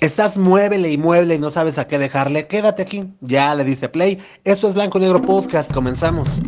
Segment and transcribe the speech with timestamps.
[0.00, 2.46] Estás muévele y mueble y no sabes a qué dejarle.
[2.46, 3.12] Quédate aquí.
[3.20, 4.18] Ya le diste play.
[4.44, 5.70] Esto es Blanco y Negro Podcast.
[5.70, 6.40] Comenzamos.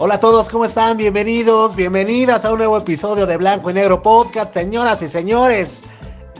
[0.00, 0.96] Hola a todos, ¿cómo están?
[0.96, 5.84] Bienvenidos, bienvenidas a un nuevo episodio de Blanco y Negro Podcast, señoras y señores.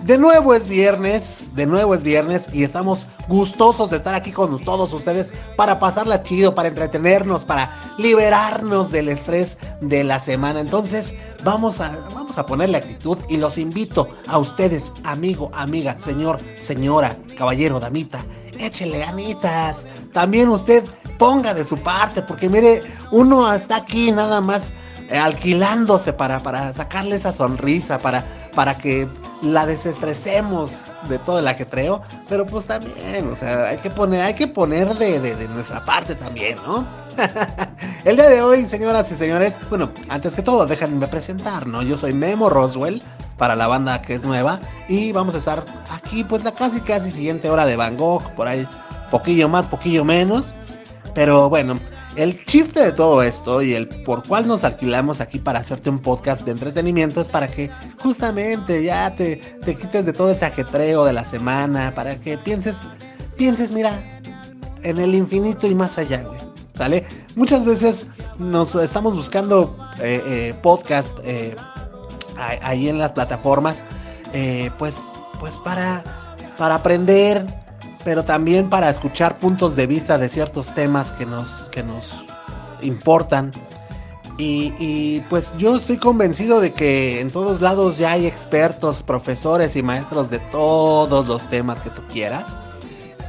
[0.04, 4.58] De nuevo es viernes, de nuevo es viernes y estamos gustosos de estar aquí con
[4.60, 10.60] todos ustedes para pasarla chido, para entretenernos, para liberarnos del estrés de la semana.
[10.60, 16.40] Entonces, vamos a, vamos a ponerle actitud y los invito a ustedes, amigo, amiga, señor,
[16.60, 18.24] señora, caballero, damita,
[18.58, 19.88] échele ganitas.
[20.12, 20.84] También usted
[21.18, 24.72] ponga de su parte, porque mire, uno está aquí nada más
[25.10, 29.08] alquilándose para, para sacarle esa sonrisa, para, para que
[29.42, 34.34] la desestresemos de todo el ajetreo, pero pues también, o sea, hay que poner, hay
[34.34, 36.86] que poner de, de, nuestra parte también, ¿no?
[38.04, 41.82] el día de hoy, señoras y señores, bueno, antes que todo, déjenme presentar, ¿no?
[41.82, 43.02] Yo soy Memo Roswell,
[43.36, 47.10] para la banda que es nueva, y vamos a estar aquí, pues la casi, casi
[47.10, 48.66] siguiente hora de Van Gogh, por ahí,
[49.10, 50.54] poquillo más, poquillo menos,
[51.14, 51.78] pero bueno,
[52.18, 56.00] el chiste de todo esto y el por cual nos alquilamos aquí para hacerte un
[56.00, 61.04] podcast de entretenimiento es para que justamente ya te, te quites de todo ese ajetreo
[61.04, 62.88] de la semana, para que pienses,
[63.36, 63.92] pienses, mira,
[64.82, 66.40] en el infinito y más allá, güey.
[66.72, 67.06] ¿Sale?
[67.36, 68.06] Muchas veces
[68.38, 71.54] nos estamos buscando eh, eh, podcast eh,
[72.36, 73.84] ahí en las plataformas,
[74.76, 75.06] pues,
[75.38, 77.46] pues para, para aprender,
[78.04, 82.24] pero también para escuchar puntos de vista de ciertos temas que nos, que nos
[82.80, 83.52] importan.
[84.40, 89.82] Y, pues yo estoy convencido de que en todos lados ya hay expertos, profesores y
[89.82, 92.56] maestros de todos los temas que tú quieras.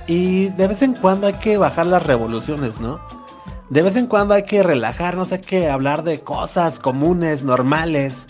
[0.05, 2.99] Y de vez en cuando hay que bajar las revoluciones, ¿no?
[3.69, 8.27] De vez en cuando hay que relajarnos, hay que hablar de cosas comunes, normales.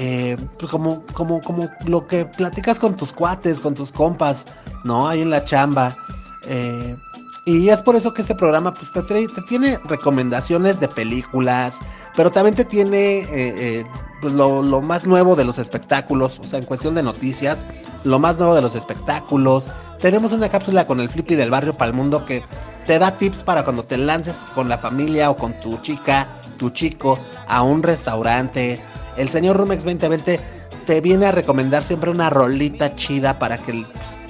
[0.00, 4.46] Eh, pues como, como, como lo que platicas con tus cuates, con tus compas,
[4.84, 5.08] ¿no?
[5.08, 5.96] Ahí en la chamba.
[6.44, 6.96] Eh,
[7.44, 11.80] y es por eso que este programa pues, te, tiene recomendaciones de películas,
[12.14, 13.84] pero también te tiene eh,
[14.20, 17.66] pues, lo, más nuevo de los espectáculos, o sea, en cuestión de noticias,
[18.04, 19.72] lo más nuevo de los espectáculos.
[19.98, 22.44] Tenemos una cápsula con el Flippy del barrio para el mundo que
[22.86, 26.70] te da tips para cuando te lances con la familia o con tu chica, tu
[26.70, 28.80] chico, a un restaurante.
[29.18, 30.40] El señor Rumex 2020
[30.86, 34.24] te viene a recomendar siempre una rolita chida para que, pues,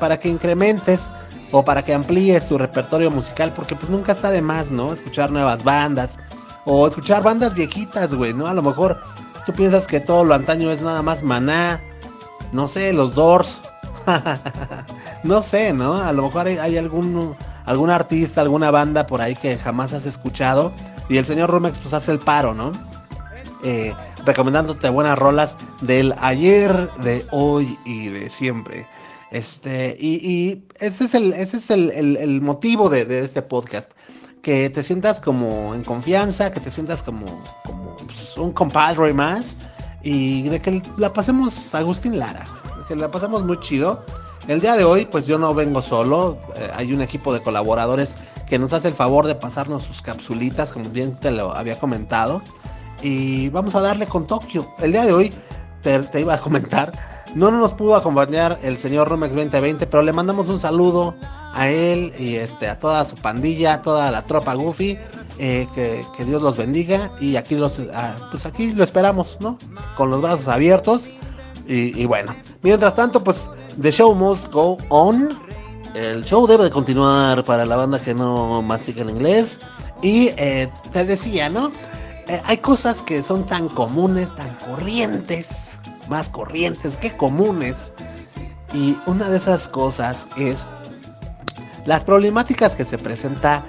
[0.00, 1.12] para que incrementes
[1.52, 4.92] o para que amplíes tu repertorio musical, porque pues nunca está de más, ¿no?
[4.92, 6.18] Escuchar nuevas bandas
[6.64, 8.46] o escuchar bandas viejitas, güey, ¿no?
[8.46, 9.00] A lo mejor
[9.44, 11.82] tú piensas que todo lo antaño es nada más maná,
[12.52, 13.62] no sé, los Doors,
[15.22, 15.96] no sé, ¿no?
[15.96, 20.72] A lo mejor hay, algún, algún artista, alguna banda por ahí que jamás has escuchado
[21.08, 22.72] y el señor Rumex pues hace el paro, ¿no?
[23.68, 23.92] Eh,
[24.24, 28.86] recomendándote buenas rolas del ayer, de hoy y de siempre.
[29.32, 33.90] Este, y, ese es el, ese es el, motivo de, este podcast.
[34.40, 39.56] Que te sientas como en confianza, que te sientas como, como pues, un compadre más.
[40.00, 42.46] Y de que la pasemos Agustín Lara.
[42.86, 44.06] Que la pasemos muy chido.
[44.46, 46.38] El día de hoy, pues yo no vengo solo.
[46.54, 48.16] Eh, hay un equipo de colaboradores
[48.46, 52.42] que nos hace el favor de pasarnos sus capsulitas, como bien te lo había comentado
[53.02, 54.74] y vamos a darle con Tokio.
[54.78, 55.32] El día de hoy
[55.82, 56.92] te, iba a comentar,
[57.34, 61.14] no nos pudo acompañar el señor Romex 2020, pero le mandamos un saludo
[61.54, 64.98] a él y este, a toda su pandilla, a toda la tropa Goofy.
[65.38, 69.58] Eh, que, Dios los bendiga y aquí los ah, pues aquí lo esperamos, ¿no?
[69.94, 71.12] Con los brazos abiertos
[71.68, 75.38] y, y, bueno, mientras tanto pues the show must go on.
[75.94, 79.60] El show debe de continuar para la banda que no mastica en inglés
[80.02, 81.72] y eh, te decía, ¿no?
[82.28, 85.78] Eh, hay cosas que son tan comunes, tan corrientes,
[86.08, 87.92] más corrientes que comunes.
[88.74, 90.66] Y una de esas cosas es
[91.84, 93.64] las problemáticas que se presenta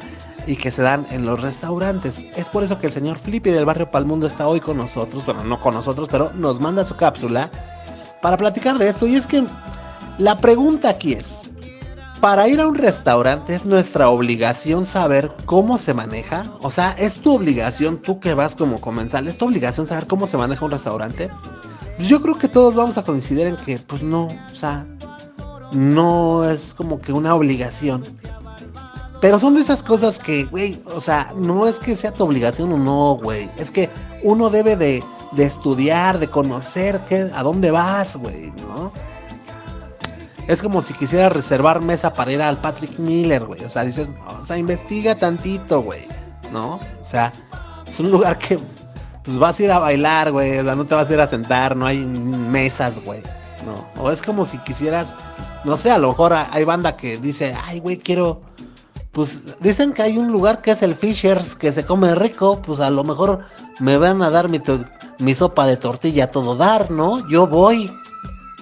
[0.47, 2.25] y que se dan en los restaurantes.
[2.35, 5.43] Es por eso que el señor Flippy del barrio Palmundo está hoy con nosotros, bueno,
[5.43, 7.51] no con nosotros, pero nos manda su cápsula
[8.21, 9.05] para platicar de esto.
[9.05, 9.43] Y es que
[10.17, 11.51] la pregunta aquí es,
[12.19, 16.45] para ir a un restaurante es nuestra obligación saber cómo se maneja.
[16.61, 20.27] O sea, es tu obligación, tú que vas como comensal, es tu obligación saber cómo
[20.27, 21.29] se maneja un restaurante.
[21.95, 24.85] Pues yo creo que todos vamos a coincidir en que, pues no, o sea,
[25.71, 28.03] no es como que una obligación.
[29.21, 32.71] Pero son de esas cosas que, güey, o sea, no es que sea tu obligación
[32.71, 33.49] o no, güey.
[33.57, 33.89] Es que
[34.23, 38.91] uno debe de, de estudiar, de conocer qué, a dónde vas, güey, ¿no?
[40.47, 43.63] Es como si quisieras reservar mesa para ir al Patrick Miller, güey.
[43.63, 46.07] O sea, dices, o sea, investiga tantito, güey.
[46.51, 46.75] ¿No?
[46.75, 47.33] O sea,
[47.85, 48.57] es un lugar que
[49.23, 50.57] pues vas a ir a bailar, güey.
[50.57, 53.21] O sea, no te vas a ir a sentar, no hay mesas, güey.
[53.65, 53.85] No.
[54.01, 55.17] O es como si quisieras,
[55.65, 58.41] no sé, a lo mejor hay banda que dice, ay, güey, quiero.
[59.11, 62.61] Pues dicen que hay un lugar que es el Fishers que se come rico.
[62.61, 63.41] Pues a lo mejor
[63.79, 64.61] me van a dar mi,
[65.19, 67.27] mi sopa de tortilla a todo dar, ¿no?
[67.27, 67.91] Yo voy,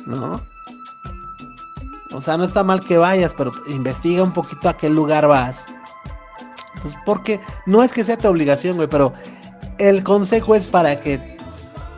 [0.07, 0.41] ¿no?
[2.15, 5.67] O sea, no está mal que vayas, pero investiga un poquito a qué lugar vas.
[6.81, 9.13] Pues porque no es que sea tu obligación, güey, pero
[9.77, 11.37] el consejo es para que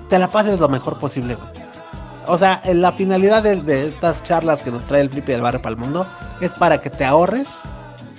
[0.10, 1.50] te la pases lo mejor posible, güey.
[2.26, 5.76] O sea, la finalidad de, estas charlas que nos trae el Flippy del Barrio para
[5.76, 6.08] el Mundo
[6.42, 7.62] es para que te ahorres,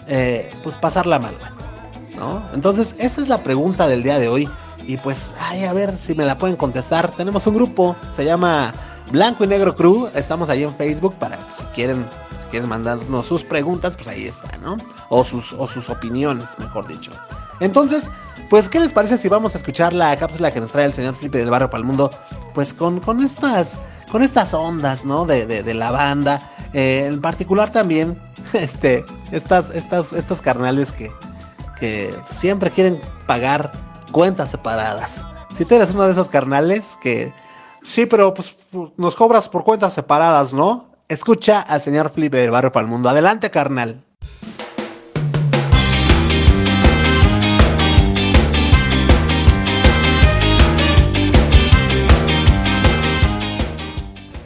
[0.06, 2.16] eh, pues pasarla mal, güey.
[2.16, 2.42] ¿No?
[2.54, 4.48] Entonces, esa es la pregunta del día de hoy.
[4.86, 7.10] Y pues, ay, a ver si me la pueden contestar.
[7.10, 8.72] Tenemos un grupo, se llama
[9.10, 10.08] Blanco y Negro Crew.
[10.14, 12.06] Estamos ahí en Facebook para si quieren,
[12.42, 14.76] si quieren mandarnos sus preguntas, pues ahí está, ¿no?
[15.08, 17.12] O sus, o sus opiniones, mejor dicho.
[17.60, 18.10] Entonces,
[18.50, 21.14] pues, ¿qué les parece si vamos a escuchar la cápsula que nos trae el señor
[21.14, 22.10] Felipe del Barrio para el Mundo?
[22.54, 23.78] Pues con, con estas.
[24.10, 25.26] Con estas ondas, ¿no?
[25.26, 26.50] De, de, la banda.
[26.72, 28.20] Eh, en particular también.
[28.52, 29.04] Este.
[29.32, 29.70] Estas.
[29.70, 30.12] Estas.
[30.12, 31.10] Estos carnales que.
[31.78, 33.72] Que siempre quieren pagar
[34.10, 35.26] cuentas separadas.
[35.54, 37.32] Si tú eres uno de esos carnales que
[37.88, 38.54] Sí, pero pues
[38.98, 40.90] nos cobras por cuentas separadas, ¿no?
[41.08, 43.08] Escucha al señor Felipe del Barrio para Mundo.
[43.08, 44.04] Adelante, carnal.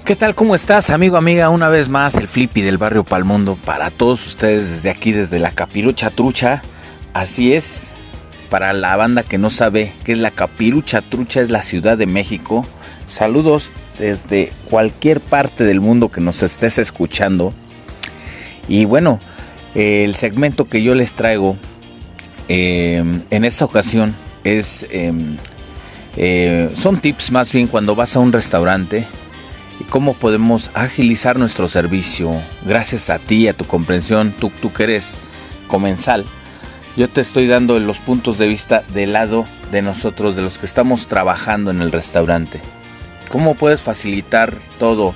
[0.04, 0.36] ¿Qué tal?
[0.36, 1.50] ¿Cómo estás, amigo, amiga?
[1.50, 5.50] Una vez más, el Flippy del Barrio Palmundo para todos ustedes desde aquí, desde la
[5.50, 6.62] Capirucha Trucha.
[7.12, 7.88] Así es,
[8.50, 12.06] para la banda que no sabe qué es la Capirucha Trucha, es la Ciudad de
[12.06, 12.64] México.
[13.12, 17.52] Saludos desde cualquier parte del mundo que nos estés escuchando.
[18.68, 19.20] Y bueno,
[19.74, 21.58] el segmento que yo les traigo
[22.48, 24.14] em, en esta ocasión
[24.44, 25.36] es em,
[26.16, 29.06] eh, son tips más bien cuando vas a un restaurante
[29.78, 34.84] y cómo podemos agilizar nuestro servicio gracias a ti, a tu comprensión, tú, tú que
[34.84, 35.16] eres
[35.68, 36.24] comensal.
[36.96, 40.64] Yo te estoy dando los puntos de vista del lado de nosotros, de los que
[40.64, 42.62] estamos trabajando en el restaurante
[43.32, 45.14] cómo puedes facilitar todo.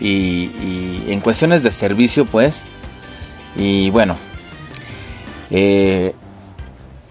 [0.00, 2.62] Y, en cuestiones de servicio pues
[3.54, 4.16] y bueno
[5.50, 6.12] eh,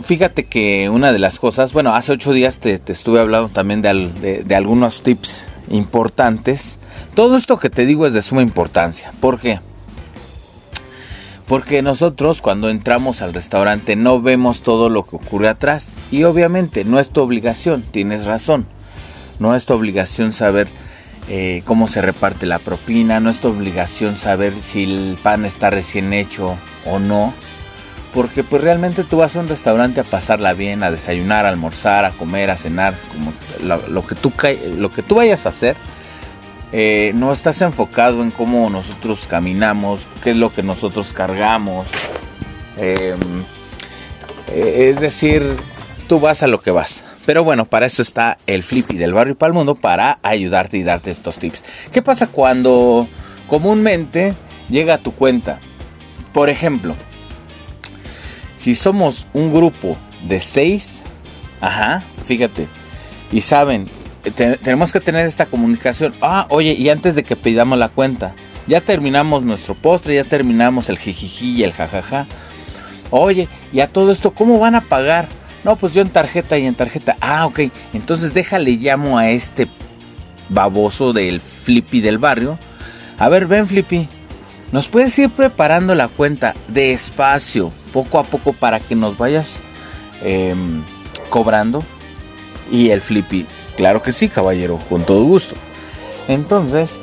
[0.02, 4.44] fíjate que una de las cosas bueno hace ocho días te, estuve hablando también de,
[4.44, 6.80] de, algunos tips importantes.
[7.16, 9.14] Todo esto que te digo es de suma importancia.
[9.22, 9.62] ¿por qué?
[11.48, 15.90] porque nosotros cuando entramos al restaurante no vemos todo lo que ocurre atrás.
[16.12, 18.66] Y obviamente no es tu obligación tienes razón
[19.42, 20.68] no es tu obligación saber
[21.28, 25.72] eh, cómo se reparte la propina, no es tu obligación saber si el pan está
[25.72, 27.34] recién hecho o no.
[28.14, 32.06] Porque pues realmente tú vas a un restaurante a pasarla bien, a desayunar, a almorzar,
[32.06, 33.34] a comer, a cenar, como
[33.90, 34.32] lo, que, tú,
[34.78, 35.76] lo que tú vayas a hacer.
[36.72, 41.88] Eh, no estás enfocado en cómo nosotros caminamos, qué es lo que nosotros cargamos.
[42.78, 43.44] Em,
[44.50, 45.56] eh, es decir,
[46.08, 47.04] tú vas a lo que vas.
[47.26, 50.84] Pero bueno, para eso está el Flippy del barrio para el mundo para ayudarte y
[50.84, 51.64] darte estos tips.
[51.92, 53.08] ¿Qué pasa cuando
[53.48, 54.34] comúnmente
[54.70, 55.60] llega a tu cuenta?
[56.34, 56.96] Por ejemplo,
[58.56, 61.00] si somos un grupo de seis,
[61.60, 62.68] ajá, fíjate,
[63.32, 63.88] y saben,
[64.64, 66.14] tenemos que tener esta comunicación.
[66.22, 68.34] Ah, oye, y antes de que pidamos la cuenta,
[68.68, 72.28] ya terminamos nuestro postre, ya terminamos el jijiji y el jajaja.
[73.10, 75.28] Oye, y a todo esto, ¿cómo van a pagar?
[75.64, 77.18] No, pues yo en tarjeta y en tarjeta.
[77.22, 77.62] Ah, ok.
[77.94, 79.68] Entonces déjale llamo a este
[80.50, 82.58] baboso del Flippy del barrio.
[83.18, 84.10] A ver, ven Flippy.
[84.72, 89.60] ¿Nos puedes ir preparando la cuenta despacio, poco a poco, para que nos vayas
[90.24, 90.82] em,
[91.30, 91.84] cobrando?
[92.72, 95.56] Y el Flippy, claro que sí, caballero, con todo gusto.
[96.30, 97.00] Entonces,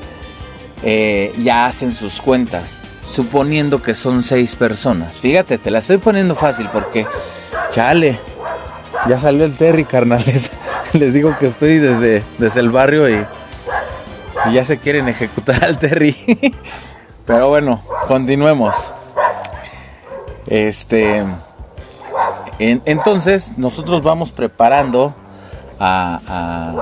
[0.83, 5.19] eh, ya hacen sus cuentas, suponiendo que son seis personas.
[5.19, 7.07] Fíjate, te la estoy poniendo fácil porque,
[7.71, 8.19] chale,
[9.07, 10.50] ya salió el Terry, carnales.
[10.93, 13.25] Les digo que estoy desde, desde el barrio y,
[14.52, 16.17] ya se quieren ejecutar al Terry.
[17.26, 18.75] Pero bueno, continuemos.
[20.47, 21.23] Este.
[22.59, 25.14] entonces, nosotros vamos preparando
[25.78, 26.73] a,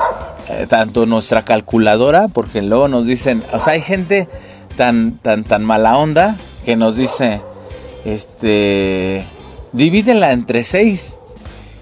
[0.49, 4.29] eh, tanto nuestra calculadora, porque luego nos dicen, o sea, hay gente
[4.77, 7.41] tan, tan, tan mala onda que nos dice,
[8.05, 9.27] este,
[9.73, 11.17] divídela entre seis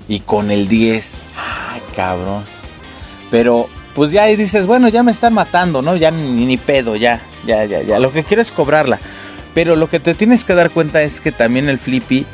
[0.08, 1.14] y con el 10.
[1.36, 2.44] Ay, cabrón.
[3.30, 5.96] Pero pues ya ahí dices, bueno, ya me están matando, ¿no?
[5.96, 7.20] Ya ni, pedo, ya.
[7.46, 7.98] ya, ya, ya.
[7.98, 8.98] Lo que quiero es cobrarla.
[9.54, 12.26] Pero lo que te tienes que dar cuenta es que también el Flippy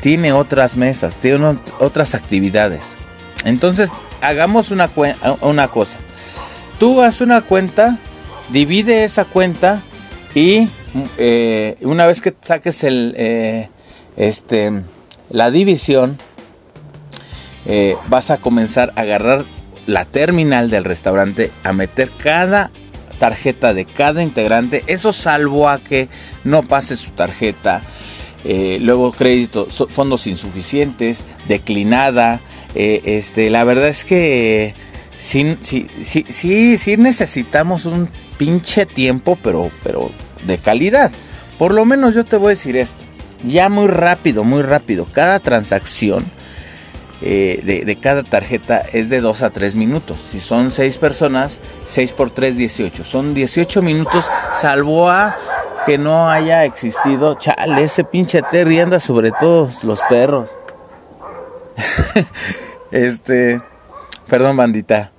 [0.00, 2.94] tiene otras mesas, tiene otras actividades.
[3.44, 3.88] Entonces,
[4.20, 4.90] hagamos una,
[5.40, 5.98] una cosa.
[6.78, 7.98] Tú haz una cuenta,
[8.50, 9.82] divide esa cuenta
[10.34, 10.68] y
[11.18, 13.68] eh, una vez que saques el, eh,
[14.16, 14.82] este,
[15.30, 16.18] la división,
[17.66, 19.44] eh, vas a comenzar a agarrar
[19.86, 22.70] la terminal del restaurante, a meter cada
[23.18, 26.08] tarjeta de cada integrante, eso salvo a que
[26.44, 27.82] no pase su tarjeta,
[28.44, 32.40] luego crédito, fondos insuficientes, declinada,
[32.74, 34.74] este, la verdad es que
[35.22, 40.10] sí, sí, sí, sí, sí necesitamos un pinche tiempo, pero, pero
[40.46, 41.12] de calidad.
[41.58, 43.02] Por lo menos yo te voy a decir esto.
[43.44, 45.06] Ya muy rápido, muy rápido.
[45.12, 46.24] Cada transacción
[47.24, 50.20] eh, de, cada tarjeta es de 2 a 3 minutos.
[50.20, 53.04] Si son 6 personas, 6 por 3, 18.
[53.04, 55.36] Son 18 minutos, salvo a
[55.86, 57.36] que no haya existido.
[57.38, 60.48] Chale, ese pinche Terry anda sobre todos los perros.
[62.90, 63.60] este,
[64.28, 65.12] perdón, bandita.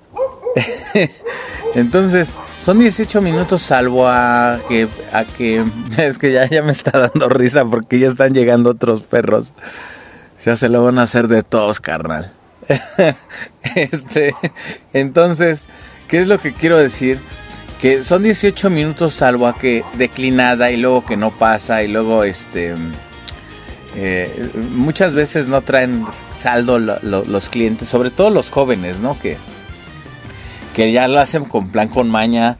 [1.75, 5.65] Entonces, son 18 minutos salvo a que, a que,
[5.97, 9.53] es que ya, ya me está dando risa porque ya están llegando otros perros.
[10.45, 12.31] Ya se lo van a hacer de todos, carnal.
[13.75, 14.33] este,
[14.91, 15.67] entonces,
[16.07, 17.19] ¿qué es lo que quiero decir?
[17.79, 22.23] Que son 18 minutos salvo a que declinada y luego que no pasa y luego
[22.23, 22.75] este...
[23.95, 29.19] Eh, muchas veces no traen saldo los clientes, sobre todo los jóvenes, ¿no?
[29.19, 29.37] Que,
[30.75, 32.57] que ya lo hacen con plan con maña.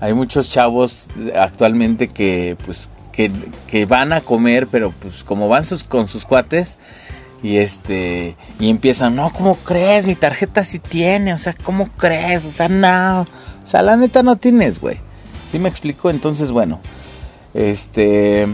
[0.00, 5.84] Hay muchos chavos actualmente que pues que, van a comer, pero pues como van sus,
[5.84, 6.76] con sus cuates
[7.44, 10.06] y este y empiezan, "No, ¿cómo crees?
[10.06, 12.44] Mi tarjeta sí tiene, o sea, ¿cómo crees?
[12.44, 13.22] O sea, no.
[13.22, 14.98] O sea, la neta no tienes, güey."
[15.48, 16.10] ¿Sí me explico?
[16.10, 16.80] Entonces, bueno,
[17.52, 18.48] este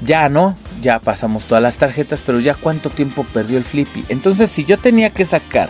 [0.00, 4.04] ya no, ya pasamos todas las tarjetas, pero ya cuánto tiempo perdió el Flippy.
[4.08, 5.68] Entonces, si yo tenía que sacar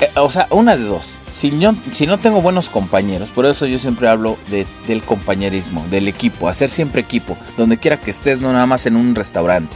[0.00, 1.12] eh, o sea, una de dos.
[1.30, 1.52] Si,
[1.92, 6.48] si no tengo buenos compañeros, por eso yo siempre hablo de, del compañerismo, del equipo,
[6.48, 9.74] hacer siempre equipo, donde quiera que estés, no nada más en un restaurante.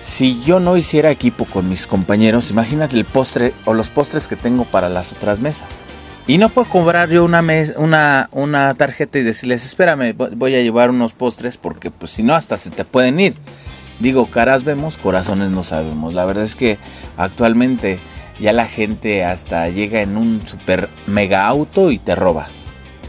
[0.00, 4.36] Si yo no hiciera equipo con mis compañeros, imagínate el postre o los postres que
[4.36, 5.68] tengo para las otras mesas.
[6.26, 7.44] Y no puedo cobrar yo una,
[7.76, 12.34] una, una tarjeta y decirles, espérame, voy a llevar unos postres porque pues si no
[12.34, 13.34] hasta se te pueden ir.
[13.98, 16.14] Digo, caras vemos, corazones no sabemos.
[16.14, 16.78] La verdad es que
[17.18, 17.98] actualmente
[18.40, 22.48] ya la gente hasta llega en un super mega auto y te roba.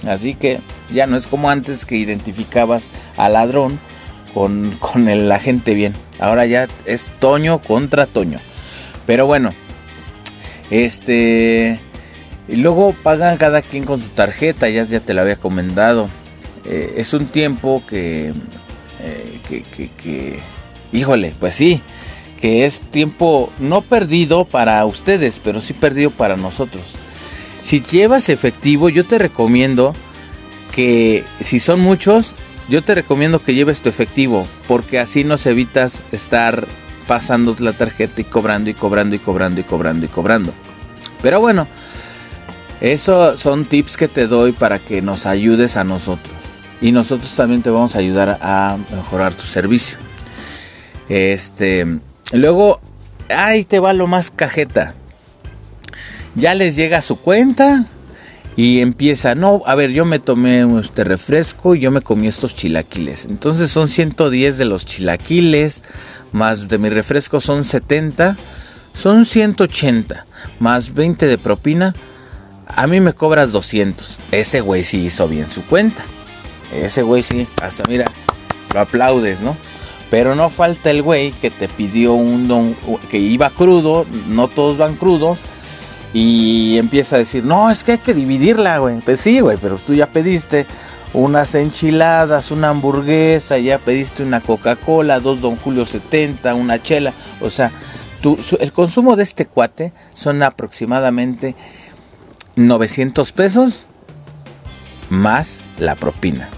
[0.06, 0.60] Así que
[0.92, 3.80] ya no es como antes que identificabas al ladrón
[4.34, 5.94] con, con el, la gente bien.
[6.22, 8.40] Ahora ya es Toño contra Toño.
[9.06, 9.54] Pero bueno,
[10.70, 11.82] este...
[12.48, 16.10] Y luego pagan cada quien con su tarjeta, ya, ya te lo había comentado.
[16.66, 18.34] Eh, es un tiempo que,
[19.00, 20.40] eh, que, que, que,
[20.92, 21.82] híjole, pues sí,
[22.40, 26.96] que es tiempo no perdido para ustedes, pero sí perdido para nosotros.
[27.62, 29.94] Si llevas efectivo, yo te recomiendo
[30.72, 32.36] que si son muchos,
[32.70, 36.68] yo te recomiendo que lleves tu efectivo, porque así nos evitas estar
[37.08, 40.53] pasando la tarjeta y cobrando y cobrando y cobrando y cobrando y cobrando.
[41.22, 41.68] Pero bueno,
[42.80, 46.34] eso son tips que te doy para que nos ayudes a nosotros.
[46.80, 49.98] Y nosotros también te vamos a ayudar a mejorar tu servicio.
[51.10, 51.86] Este,
[52.32, 52.80] Luego,
[53.30, 54.94] ahí te va lo más cajeta.
[56.36, 57.86] Ya les llega su cuenta
[58.55, 62.55] y empieza, no, a ver, yo me tomé este refresco y yo me comí estos
[62.55, 63.25] chilaquiles.
[63.25, 65.84] Entonces son 110 de los chilaquiles,
[66.31, 68.36] más de mi refresco son 70,
[68.93, 70.25] son 180,
[70.60, 71.93] más 20 de propina.
[72.67, 74.20] A mí me cobras 200.
[74.31, 76.03] Ese güey sí hizo bien su cuenta.
[76.74, 78.12] Ese güey sí, hasta mira,
[78.74, 79.58] lo aplaudes, ¿no?
[80.10, 82.75] Pero no falta el güey que te pidió un don,
[83.10, 85.39] que iba crudo, no todos van crudos,
[86.13, 89.00] y empieza a decir, no, es que hay que dividirla, güey.
[89.01, 90.65] Pues sí, güey, pero tú ya pediste
[91.13, 97.13] unas enchiladas, una hamburguesa, ya pediste una Coca-Cola, dos Don Julio 70, una chela.
[97.39, 97.72] O sea,
[98.60, 101.56] el consumo de este cuate son aproximadamente
[102.56, 103.86] 900 pesos
[105.10, 106.50] más la propina.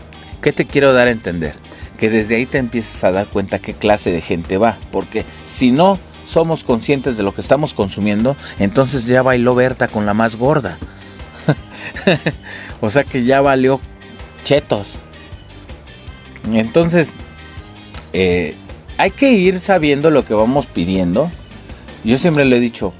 [0.41, 1.55] ¿Qué te quiero dar a entender?
[2.03, 4.77] que desde ahí te empiezas a dar cuenta qué clase de gente va.
[4.91, 10.05] Porque si no somos conscientes de lo que estamos consumiendo, entonces ya bailó Berta con
[10.05, 10.77] la más gorda.
[12.81, 13.79] o sea que ya valió
[14.43, 14.99] chetos.
[16.51, 17.15] Entonces,
[18.11, 18.55] eh,
[18.97, 21.31] hay que ir sabiendo lo que vamos pidiendo.
[22.03, 22.93] Yo siempre le he dicho,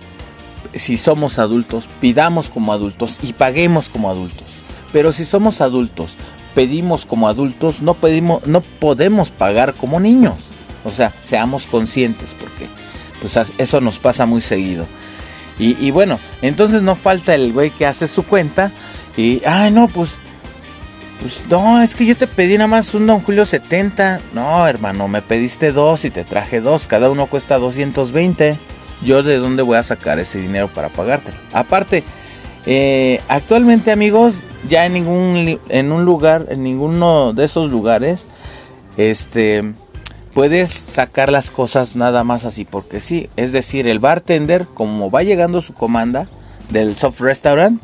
[0.74, 4.48] si somos adultos, pidamos como adultos y paguemos como adultos.
[4.92, 6.18] Pero si somos adultos,
[6.56, 10.52] pedimos como adultos, no pedimos, no podemos pagar como niños.
[10.86, 12.68] O sea, seamos conscientes porque
[13.24, 14.86] pues eso nos pasa muy seguido.
[15.58, 18.74] Y, bueno, entonces no falta el güey que hace su cuenta
[19.16, 20.20] y, ay no, pues,
[21.22, 24.20] pues no, es que yo te pedí nada más un Don Julio 70.
[24.34, 28.60] No, hermano, me pediste dos y te traje dos, cada uno cuesta 220.
[29.06, 31.32] Yo de dónde voy a sacar ese dinero para pagarte.
[31.54, 32.04] Aparte,
[32.66, 38.26] eh, actualmente amigos, ya en ningún en un lugar, en ninguno de esos lugares,
[38.98, 39.74] este
[40.34, 43.30] puedes sacar las cosas nada más así porque sí.
[43.36, 46.28] Es decir, el bartender, como va llegando su comanda
[46.70, 47.84] del soft restaurant,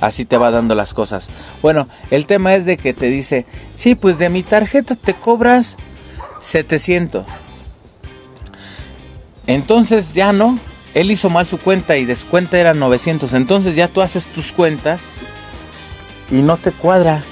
[0.00, 1.30] así te va dando las cosas.
[1.60, 5.76] Bueno, el tema es de que te dice, sí, pues de mi tarjeta te cobras
[6.40, 7.24] 700.
[9.46, 10.58] Entonces ya no,
[10.94, 13.32] él hizo mal su cuenta y descuenta era 900.
[13.34, 15.10] Entonces ya tú haces tus cuentas
[16.30, 17.24] y no te cuadra.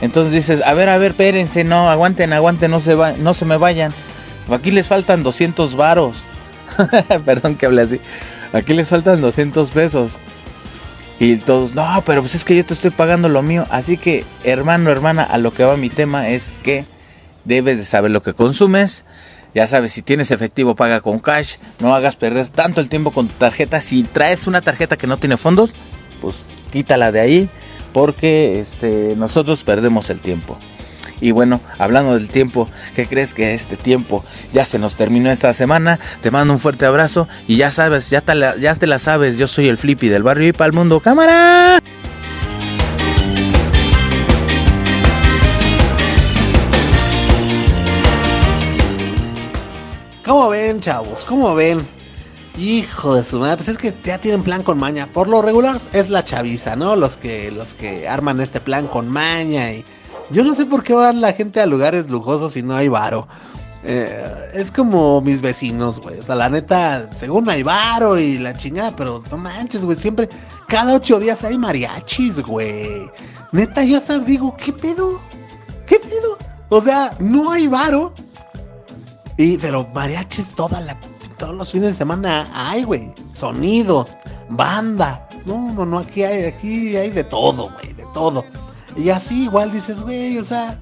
[0.00, 3.44] Entonces dices, a ver, a ver, espérense, no, aguanten, aguanten, no se, va, no se
[3.44, 3.92] me vayan.
[4.50, 6.24] Aquí les faltan 200 varos.
[7.24, 8.00] Perdón que hable así.
[8.52, 10.12] Aquí les faltan 200 pesos.
[11.18, 13.66] Y todos, no, pero pues es que yo te estoy pagando lo mío.
[13.70, 16.86] Así que, hermano, hermana, a lo que va mi tema es que
[17.44, 19.04] debes de saber lo que consumes.
[19.54, 21.56] Ya sabes, si tienes efectivo, paga con cash.
[21.78, 23.82] No hagas perder tanto el tiempo con tu tarjeta.
[23.82, 25.72] Si traes una tarjeta que no tiene fondos,
[26.22, 26.36] pues
[26.72, 27.50] quítala de ahí
[27.92, 30.58] porque este, nosotros perdemos el tiempo.
[31.20, 35.52] Y bueno, hablando del tiempo, ¿qué crees que este tiempo ya se nos terminó esta
[35.52, 36.00] semana?
[36.22, 39.38] Te mando un fuerte abrazo y ya sabes, ya te la, ya te la sabes,
[39.38, 41.00] yo soy el Flippy del barrio y para el mundo.
[41.00, 41.80] ¡Cámara!
[50.24, 51.26] ¿Cómo ven, chavos?
[51.26, 51.99] ¿Cómo ven?
[52.60, 55.10] Hijo de su madre, pues es que ya tienen plan con maña.
[55.10, 56.94] Por lo regular es la chaviza, ¿no?
[56.94, 59.82] Los que, los que arman este plan con maña y...
[60.30, 63.26] Yo no sé por qué van la gente a lugares lujosos y no hay varo.
[63.82, 66.18] Eh, es como mis vecinos, güey.
[66.18, 69.98] O sea, la neta, según hay varo y la chingada, pero no manches, güey.
[69.98, 70.28] Siempre,
[70.68, 73.10] cada ocho días hay mariachis, güey.
[73.52, 75.18] Neta, yo hasta digo, ¿qué pedo?
[75.86, 76.36] ¿Qué pedo?
[76.68, 78.12] O sea, no hay varo.
[79.38, 81.00] Y, pero mariachis toda la
[81.40, 83.14] todos los fines de semana hay, güey.
[83.32, 84.06] Sonido,
[84.50, 85.26] banda.
[85.46, 88.44] No, no, no, aquí hay, aquí hay de todo, güey, de todo.
[88.94, 90.78] Y así igual dices, güey, o sea.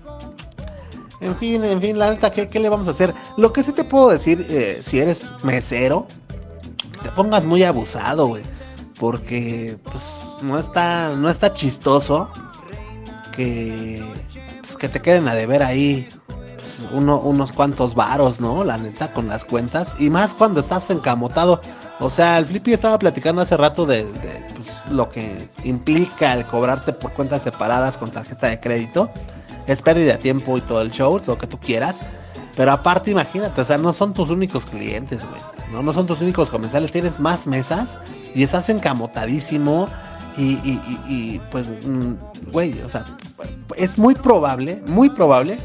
[1.21, 3.15] En fin, en fin, la neta, ¿qué, le vamos a hacer?
[3.37, 6.09] Lo que sí te puedo decir, eh, si eres mesero,
[7.03, 8.43] te pongas muy abusado, güey.
[8.99, 12.33] Porque, pues, no está, no está chistoso
[13.31, 14.05] que,
[14.61, 16.09] pues, que te queden a deber ahí
[16.59, 18.65] pues, uno, unos cuantos varos, ¿no?
[18.65, 19.97] La neta, con las cuentas.
[20.01, 21.61] Y más cuando estás encamotado.
[22.01, 24.05] O sea, el Flippy estaba platicando hace rato de,
[24.55, 29.11] pues, lo que implica el cobrarte por cuentas separadas con tarjeta de crédito.
[29.69, 32.01] Es pérdida de tiempo y todo el show, lo que tú quieras.
[32.57, 35.41] Pero aparte, imagínate, o sea, no son tus únicos clientes, güey.
[35.71, 36.91] No, no son tus únicos comensales.
[36.91, 38.01] Tienes más mesas
[38.35, 39.89] y estás encamotadísimo.
[40.37, 40.59] Y,
[41.09, 42.13] y, pues, mm,
[42.53, 43.05] güey, o sea,
[43.77, 45.59] es muy probable, muy probable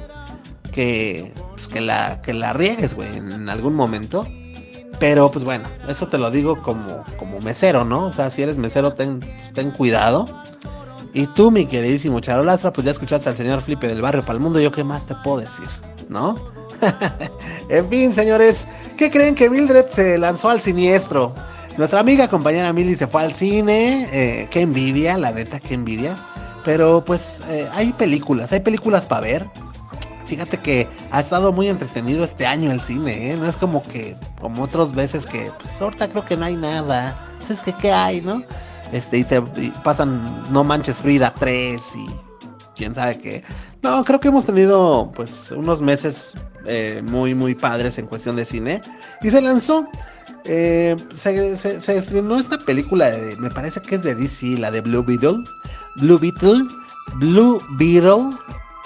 [0.74, 4.28] que, pues, que, la, que la riegues, güey, en algún momento.
[5.00, 8.06] Pero pues bueno, eso te lo digo como, como mesero, ¿no?
[8.06, 9.20] O sea, si eres mesero, ten,
[9.54, 10.44] ten cuidado.
[11.14, 14.40] Y tú, mi queridísimo Charolastra, pues ya escuchaste al señor Flipe del barrio para el
[14.40, 14.60] mundo.
[14.60, 15.68] ¿Yo qué más te puedo decir?
[16.10, 16.36] ¿No?
[17.70, 21.36] en fin, señores, ¿qué creen que Mildred se lanzó al siniestro?
[21.78, 24.08] Nuestra amiga compañera Milly se fue al cine.
[24.14, 26.18] Eh, qué envidia, la neta, qué envidia.
[26.64, 29.50] Pero pues eh, hay películas, hay películas para ver.
[30.34, 33.38] Fíjate que ha estado muy entretenido este año el cine, ¿eh?
[33.38, 37.24] No es como que, como otras veces que, pues ahorita creo que no hay nada.
[37.38, 38.42] Pues es ¿qué hay, no?
[38.92, 39.40] Este, y te
[39.84, 42.06] pasan No Manches Frida 3 y
[42.76, 43.44] quién sabe qué.
[43.84, 46.34] No, creo que hemos tenido, pues, unos meses
[46.66, 48.82] eh, muy, muy padres en cuestión de cine.
[49.22, 49.88] Y se lanzó.
[50.46, 54.82] Eh, se, se, estrenó esta película de, me parece que es de DC, la de
[54.82, 55.44] Blue Beetle.
[55.98, 56.64] Blue Beetle.
[57.18, 58.32] Blue Beetle.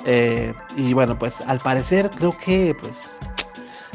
[0.09, 3.17] Eh, y bueno, pues al parecer creo que pues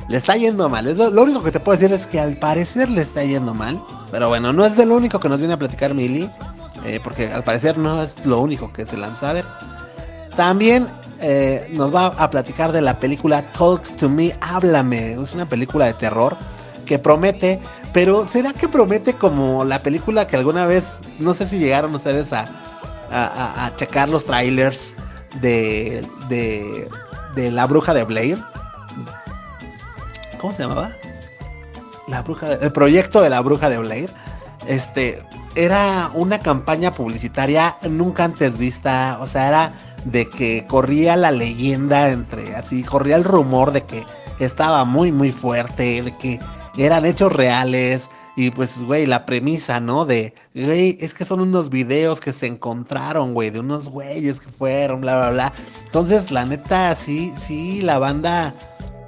[0.09, 0.95] le está yendo mal.
[0.95, 3.83] lo, único que te puedo decir es que al parecer le está yendo mal.
[4.11, 6.31] Pero bueno, no es de lo único que nos viene a platicar Milly.
[6.85, 9.47] Eh, porque al parecer no es lo único que se lanza a ver.
[10.37, 10.87] También
[11.21, 15.15] eh, nos va a platicar de la película Talk to Me, Háblame.
[15.15, 16.37] Es una película de terror
[16.85, 17.59] que promete.
[17.95, 22.35] Pero ¿será que promete como la película que alguna vez, no sé si llegaron ustedes
[22.35, 22.49] a,
[23.11, 24.95] a checar los trailers?
[25.41, 26.89] De, de,
[27.35, 28.39] de la bruja de Blair.
[30.41, 30.91] ¿Cómo se llamaba?
[32.09, 34.11] La bruja, el proyecto de la bruja de Blair.
[34.67, 39.73] Este, era una campaña publicitaria nunca antes vista, o sea, era
[40.05, 44.05] de que corría la leyenda entre, así, corría el rumor de que
[44.39, 46.41] estaba muy, muy fuerte, de que
[46.77, 48.11] eran hechos reales.
[48.35, 50.07] Y pues, güey, la premisa, ¿no?
[50.07, 54.51] De, güey, es que son unos videos que se encontraron, güey, de unos güeyes que
[54.51, 55.53] fueron, bla, bla, bla.
[55.85, 58.55] Entonces, la neta, sí, sí, la banda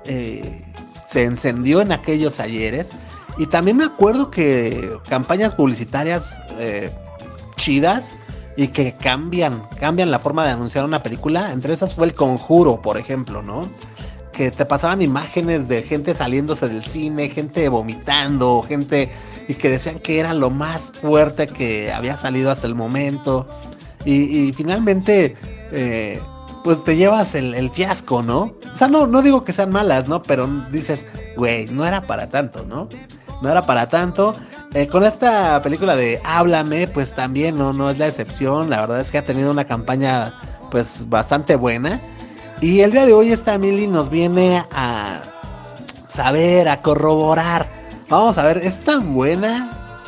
[0.05, 0.63] eh,
[1.07, 2.93] se encendió en aquellos ayeres.
[3.39, 6.93] Y también me acuerdo que campañas publicitarias eh,
[7.57, 8.15] chidas
[8.57, 11.51] y que cambian, cambian la forma de anunciar una película.
[11.53, 13.69] Entre esas fue El Conjuro, por ejemplo, ¿no?
[14.35, 19.11] Que te pasaban imágenes de gente saliéndose del cine, gente vomitando, gente
[19.49, 23.49] y que decían que era lo más fuerte que había salido hasta el momento.
[24.05, 25.35] Y, finalmente,
[25.73, 26.21] eh,
[26.63, 28.55] pues te llevas el, fiasco, ¿no?
[28.71, 30.23] O sea, no, no digo que sean malas, ¿no?
[30.23, 32.89] Pero dices, güey, no era para tanto, ¿no?
[33.41, 34.35] No era para tanto.
[34.75, 38.69] Eh, con esta película de Háblame, pues también no, no es la excepción.
[38.69, 40.35] La verdad es que ha tenido una campaña
[40.71, 42.03] pues bastante buena.
[42.61, 45.21] Y el día de hoy esta Milly nos viene a
[46.09, 47.69] saber, a corroborar.
[48.09, 50.03] Vamos a ver, ¿es tan buena?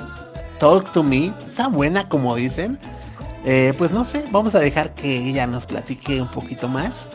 [0.59, 2.79] Talk to me, ¿es tan buena como dicen?
[3.45, 7.09] Eh, pues no sé, vamos a dejar que ella nos platique un poquito más.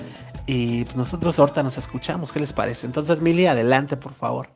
[0.45, 2.85] Y pues nosotros ahorita nos escuchamos, ¿qué les parece?
[2.85, 4.49] Entonces, Mili, adelante, por favor.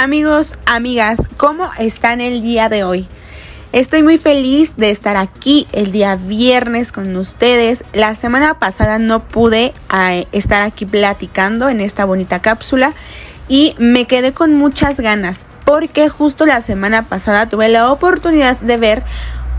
[0.00, 3.06] Amigos, amigas, ¿cómo están el día de hoy?
[3.72, 7.84] Estoy muy feliz de estar aquí el día viernes con ustedes.
[7.92, 12.94] La semana pasada no pude eh, estar aquí platicando en esta bonita cápsula
[13.46, 18.78] y me quedé con muchas ganas porque justo la semana pasada tuve la oportunidad de
[18.78, 19.02] ver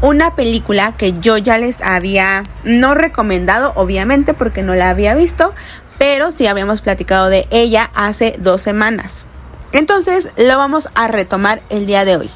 [0.01, 5.54] una película que yo ya les había no recomendado, obviamente porque no la había visto,
[5.99, 9.27] pero sí habíamos platicado de ella hace dos semanas.
[9.72, 12.30] Entonces lo vamos a retomar el día de hoy.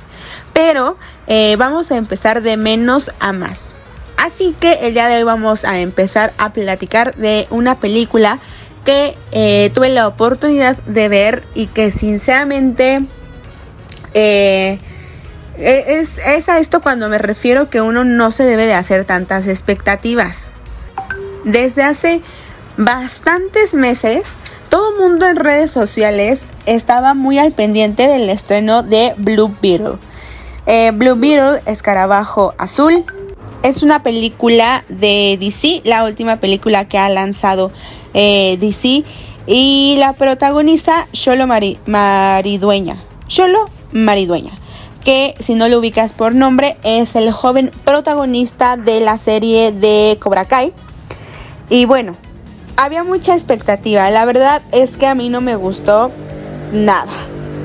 [0.54, 3.76] Pero eh, vamos a empezar de menos a más.
[4.18, 8.40] Así que el día de hoy vamos a empezar a platicar de una película
[8.86, 13.02] que eh, tuve la oportunidad de ver y que sinceramente
[14.14, 14.80] eh,
[15.58, 19.04] e-, es, es a esto cuando me refiero que uno no se debe de hacer
[19.06, 20.48] tantas expectativas.
[21.44, 22.22] Desde hace
[22.78, 24.24] bastantes meses
[24.76, 29.94] todo el mundo en redes sociales estaba muy al pendiente del estreno de Blue Beetle.
[30.66, 33.06] Eh, Blue Beetle, Escarabajo Azul,
[33.64, 37.72] es una película de DC, la última película que ha lanzado
[38.14, 39.06] eh, DC.
[39.48, 43.02] Y la protagonista, Sholo Maridueña.
[43.30, 44.52] Sholo Maridueña.
[45.06, 50.18] Que si no lo ubicas por nombre, es el joven protagonista de la serie de
[50.20, 50.74] Cobra Kai.
[51.70, 52.18] Y bueno,
[52.78, 54.10] había mucha expectativa.
[54.10, 56.12] La verdad es que a mí no me gustó
[56.72, 57.14] nada.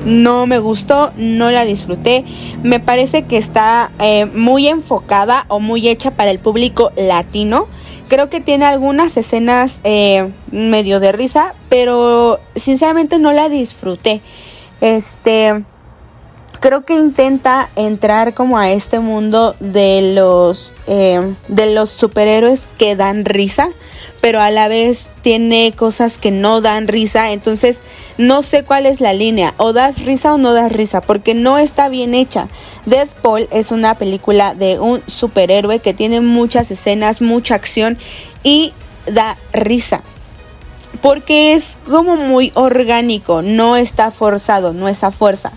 [0.05, 2.25] No me gustó, no la disfruté.
[2.63, 7.67] Me parece que está eh, muy enfocada o muy hecha para el público latino.
[8.07, 14.21] Creo que tiene algunas escenas eh, medio de risa, pero sinceramente no la disfruté.
[14.81, 15.63] Este,
[16.59, 22.95] creo que intenta entrar como a este mundo de los eh, de los superhéroes que
[22.95, 23.69] dan risa
[24.21, 27.79] pero a la vez tiene cosas que no dan risa, entonces
[28.17, 31.57] no sé cuál es la línea, o das risa o no das risa, porque no
[31.57, 32.47] está bien hecha.
[32.85, 37.97] Deadpool es una película de un superhéroe que tiene muchas escenas, mucha acción
[38.43, 38.73] y
[39.07, 40.03] da risa.
[41.01, 45.51] Porque es como muy orgánico, no está forzado, no es a fuerza.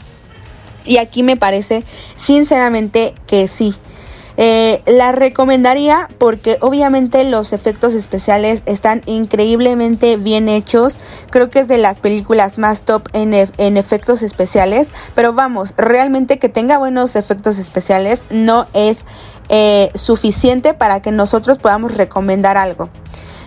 [0.87, 1.83] Y aquí me parece
[2.17, 3.75] sinceramente que sí.
[4.37, 10.99] Eh, la recomendaría porque obviamente los efectos especiales están increíblemente bien hechos.
[11.31, 13.33] Creo que es de las películas más top en,
[13.77, 14.91] efectos especiales.
[15.15, 19.05] Pero vamos, realmente que tenga buenos efectos especiales no es
[19.49, 22.89] eh, suficiente para que nosotros podamos recomendar algo.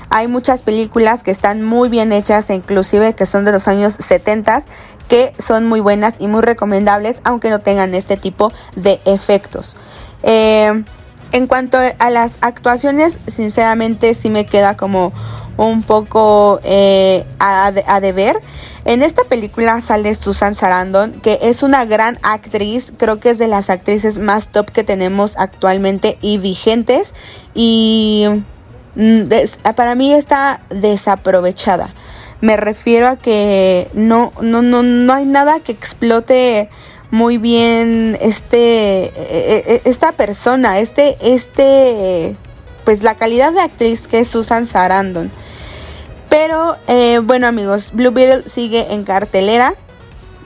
[0.10, 4.64] Hay muchas películas que están muy bien hechas, inclusive que son de los años 70,
[5.10, 9.76] que son muy buenas y muy recomendables, aunque no tengan este tipo de efectos.
[10.24, 10.84] Eh,
[11.32, 15.14] en cuanto a las actuaciones, sinceramente sí me queda como
[15.58, 18.40] un poco eh, a, deber.
[18.86, 23.48] En esta película sale Susan Sarandon, que es una gran actriz, creo que es de
[23.48, 27.14] las actrices más top que tenemos actualmente y vigentes.
[27.54, 28.28] Y
[28.96, 29.24] mm,
[29.76, 31.94] para mí está desaprovechada.
[32.40, 36.70] Me refiero a que no, no, no, no hay nada que explote
[37.12, 42.36] muy bien este e, e, e, esta persona, este este
[42.84, 45.32] pues la calidad de actriz que es Susan Sarandon.
[46.30, 49.76] Pero eh, bueno amigos, Blue Beetle sigue en cartelera.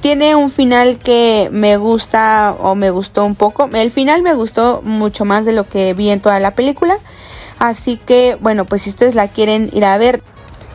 [0.01, 3.69] Tiene un final que me gusta o me gustó un poco.
[3.71, 6.97] El final me gustó mucho más de lo que vi en toda la película.
[7.59, 10.23] Así que bueno, pues si ustedes la quieren ir a ver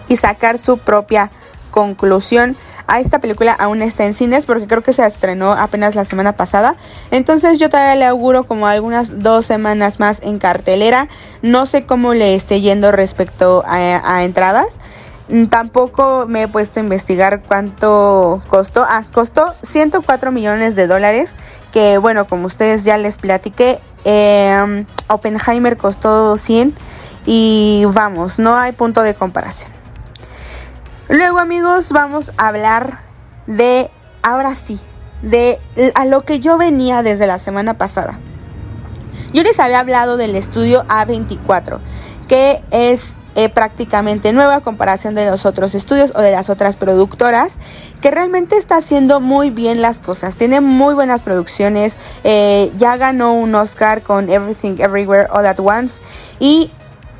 [0.06, 1.32] y sacar su propia
[1.72, 6.04] conclusión, a esta película aún está en cines porque creo que se estrenó apenas la
[6.04, 6.76] semana pasada.
[7.10, 11.08] Entonces yo todavía le auguro como algunas dos semanas más en cartelera.
[11.42, 14.78] No sé cómo le esté yendo respecto a, entradas.
[15.28, 18.84] Mm, tampoco me he puesto a investigar cuánto costó.
[18.88, 21.34] Ah, costó 104 millones de dólares.
[21.72, 26.74] Que bueno, como ustedes ya les platiqué, em, Oppenheimer costó 100.
[27.26, 29.75] Y vamos, no hay punto de comparación.
[31.08, 33.00] Luego amigos vamos a hablar
[33.46, 33.90] de,
[34.22, 34.80] ahora sí,
[35.22, 35.60] de
[35.94, 38.18] a lo que yo venía desde la semana pasada.
[39.32, 41.78] Yo les había hablado del estudio A24,
[42.26, 46.74] que es eh, prácticamente nueva a comparación de los otros estudios o de las otras
[46.74, 47.58] productoras,
[48.00, 50.34] que realmente está haciendo muy bien las cosas.
[50.34, 51.98] Tiene muy buenas producciones.
[52.24, 56.00] Eh, ya ganó un Oscar con Everything Everywhere All at Once.
[56.40, 56.70] Y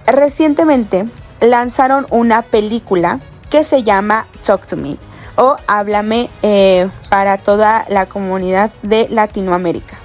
[0.07, 1.07] recientemente
[1.41, 4.97] lanzaron una película que se llama Talk to Me
[5.37, 9.97] o Háblame eh, para toda la comunidad de Latinoamérica.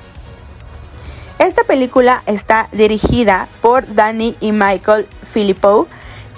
[1.40, 5.88] Esta película está dirigida por Danny y Michael Filippo,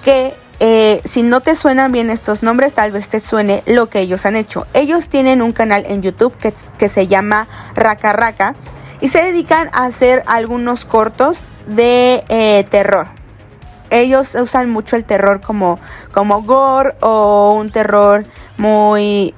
[0.03, 3.99] que eh, si no te suenan bien estos nombres, tal vez te suene lo que
[3.99, 4.65] ellos han hecho.
[4.73, 8.55] Ellos tienen un canal en YouTube que, que se llama Raka Raka
[9.01, 13.22] y se dedican a hacer algunos cortos de eh, terror
[13.93, 15.79] ellos usan mucho el terror como,
[16.13, 18.25] como gore o un terror
[18.57, 19.33] muy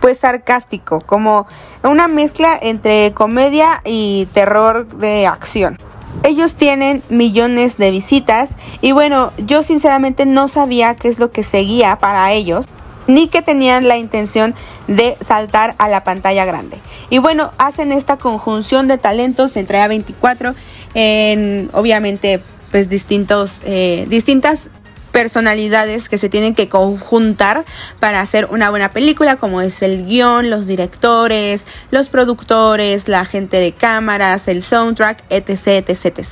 [0.00, 1.46] pues sarcástico, como
[1.82, 5.78] una mezcla entre comedia y terror de acción.
[6.24, 11.44] Ellos tienen millones de visitas y bueno, yo sinceramente no sabía qué es lo que
[11.44, 12.66] seguía para ellos,
[13.06, 14.54] ni que tenían la intención
[14.88, 16.78] de saltar a la pantalla grande.
[17.10, 20.54] Y bueno, hacen esta conjunción de talentos entre A24
[20.94, 24.68] en obviamente pues distintos, eh, distintas
[25.10, 27.64] personalidades que se tienen que conjuntar
[27.98, 33.58] para hacer una buena película, como es el guion, los directores, los productores, la gente
[33.58, 36.26] de cámaras, el soundtrack, etc, etc, etc.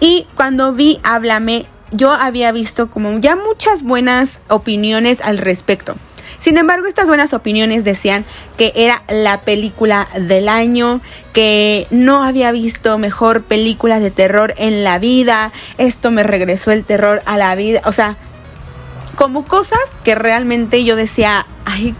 [0.00, 5.94] Y cuando vi Háblame, yo había visto como ya muchas buenas opiniones al respecto.
[6.42, 8.24] Sin embargo, estas buenas opiniones decían
[8.58, 11.00] que era la película del año,
[11.32, 16.82] que no había visto mejor película de terror en la vida, esto me regresó el
[16.82, 18.16] terror a la vida, o sea,
[19.14, 21.94] como cosas que realmente yo decía, ay,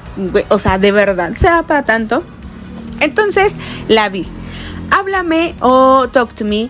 [0.49, 2.25] o sea, de verdad, ¿será para tanto?
[2.99, 3.55] Entonces
[3.87, 4.27] la vi.
[4.91, 6.69] Háblame o Talk to Me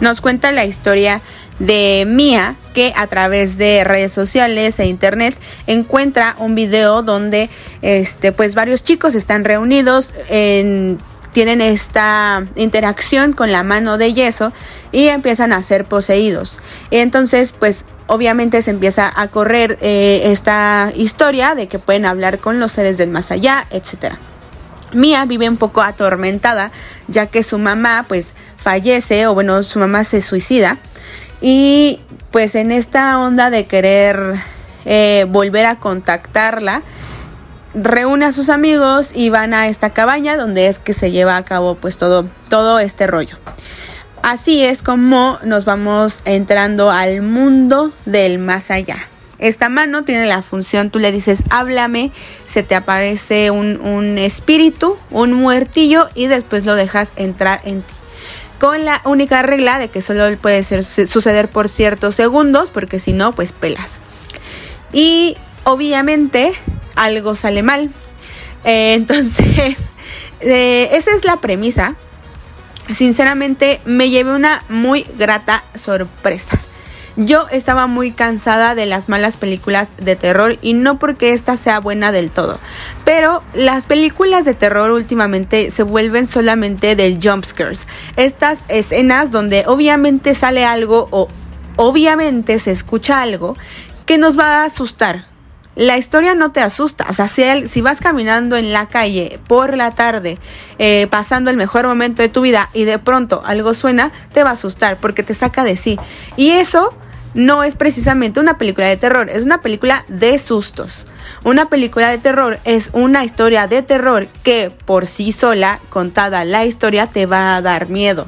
[0.00, 1.20] nos cuenta la historia
[1.58, 2.56] de Mia
[2.96, 7.48] a través de redes sociales e internet encuentra un video donde
[7.82, 10.12] este pues varios chicos están reunidos
[11.32, 14.52] tienen esta interacción con la mano de yeso
[14.92, 16.58] y empiezan a ser poseídos.
[16.90, 22.38] Y entonces, pues obviamente se empieza a correr eh, esta historia de que pueden hablar
[22.38, 24.14] con los seres del más allá, etc.
[24.92, 26.72] Mia vive un poco atormentada
[27.06, 30.78] ya que su mamá pues fallece o bueno, su mamá se suicida
[31.40, 32.00] y
[32.30, 34.40] pues en esta onda de querer
[34.84, 36.82] eh, volver a contactarla,
[37.74, 41.44] reúne a sus amigos y van a esta cabaña donde es que se lleva a
[41.44, 43.36] cabo pues todo, todo este rollo.
[44.22, 48.98] Así es como nos vamos entrando al mundo del más allá.
[49.38, 52.12] Esta mano tiene la función, tú le dices, háblame,
[52.46, 57.94] se te aparece un, un espíritu, un muertillo y después lo dejas entrar en ti
[58.60, 63.12] con la única regla de que solo puede ser, suceder por ciertos segundos, porque si
[63.12, 63.98] no, pues pelas.
[64.92, 66.52] Y obviamente
[66.94, 67.90] algo sale mal.
[68.64, 69.78] Eh, entonces,
[70.40, 71.96] eh, esa es la premisa.
[72.94, 76.60] Sinceramente, me llevé una muy grata sorpresa.
[77.16, 81.80] Yo estaba muy cansada de las malas películas de terror y no porque esta sea
[81.80, 82.58] buena del todo,
[83.04, 87.86] pero las películas de terror últimamente se vuelven solamente del jumpscares.
[88.16, 91.28] Estas escenas donde obviamente sale algo o
[91.76, 93.56] obviamente se escucha algo
[94.06, 95.29] que nos va a asustar.
[95.76, 99.92] La historia no te asusta, o sea, si, vas caminando en la calle por la
[99.92, 100.38] tarde,
[100.78, 104.50] eh, pasando el mejor momento de tu vida y de pronto algo suena, te va
[104.50, 105.98] a asustar porque te saca de sí.
[106.36, 106.92] Y eso
[107.34, 111.06] no es precisamente una película de terror, es una película de sustos.
[111.44, 116.66] Una película de terror es una historia de terror que por sí sola, contada la
[116.66, 118.26] historia, te va a dar miedo.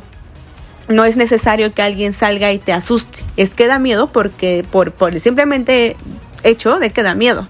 [0.89, 3.25] No es necesario que alguien salga y te asuste.
[3.37, 5.97] Es que da miedo porque por, por simplemente
[6.45, 7.47] hecho de que da miedo.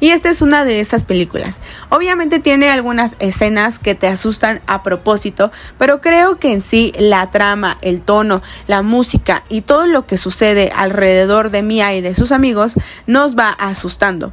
[0.00, 1.56] Y esta es una de esas películas.
[1.88, 7.30] Obviamente tiene algunas escenas que te asustan a propósito, pero creo que en sí la
[7.30, 12.14] trama, el tono, la música y todo lo que sucede alrededor de Mia y de
[12.14, 12.74] sus amigos
[13.06, 14.32] nos va asustando.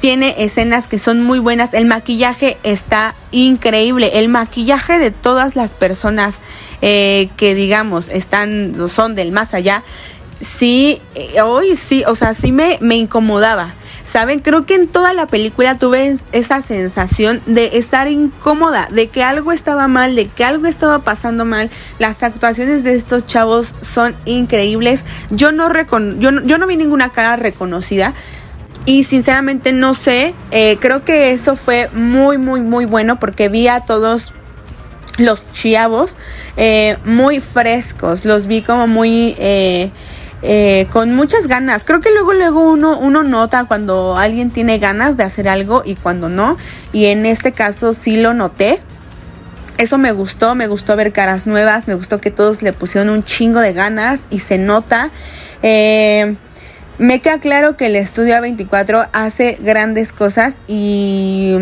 [0.00, 1.74] Tiene escenas que son muy buenas.
[1.74, 4.12] El maquillaje está increíble.
[4.14, 6.38] El maquillaje de todas las personas
[6.82, 9.82] eh, que digamos están, son del más allá.
[10.40, 13.74] Sí, eh, hoy sí, o sea, sí me, me incomodaba
[14.08, 14.40] ¿Saben?
[14.40, 19.52] Creo que en toda la película tuve esa sensación de estar incómoda, de que algo
[19.52, 21.68] estaba mal, de que algo estaba pasando mal.
[21.98, 25.04] Las actuaciones de estos chavos son increíbles.
[25.28, 25.70] Yo no,
[26.18, 28.14] yo yo no vi ninguna cara reconocida.
[28.86, 33.68] Y sinceramente no sé, eh, creo que eso fue muy, muy, muy bueno porque vi
[33.68, 34.32] a todos
[35.18, 36.16] los chavos
[36.56, 39.34] eh, muy frescos, los vi como muy...
[40.42, 41.84] eh, con muchas ganas.
[41.84, 45.94] Creo que luego, luego uno, uno nota cuando alguien tiene ganas de hacer algo y
[45.94, 46.56] cuando no.
[46.92, 48.80] Y en este caso sí lo noté.
[49.78, 53.22] Eso me gustó, me gustó ver caras nuevas, me gustó que todos le pusieron un
[53.22, 55.10] chingo de ganas y se nota.
[55.62, 56.36] Eh,
[56.98, 61.54] me queda claro que el estudio A24 hace grandes cosas y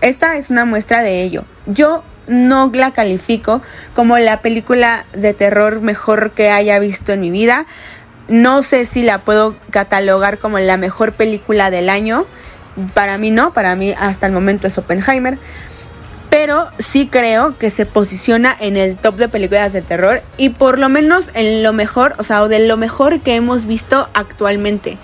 [0.00, 1.44] esta es una muestra de ello.
[1.66, 3.62] Yo no la califico
[3.94, 7.66] como la película de terror mejor que haya visto en mi vida.
[8.28, 12.26] No sé si la puedo catalogar como la mejor película del año.
[12.94, 15.38] Para mí no, para mí hasta el momento es Oppenheimer.
[16.30, 20.78] Pero sí creo que se posiciona en el top de películas de terror y por
[20.78, 24.98] lo menos en lo mejor, o sea, de lo mejor que hemos visto actualmente.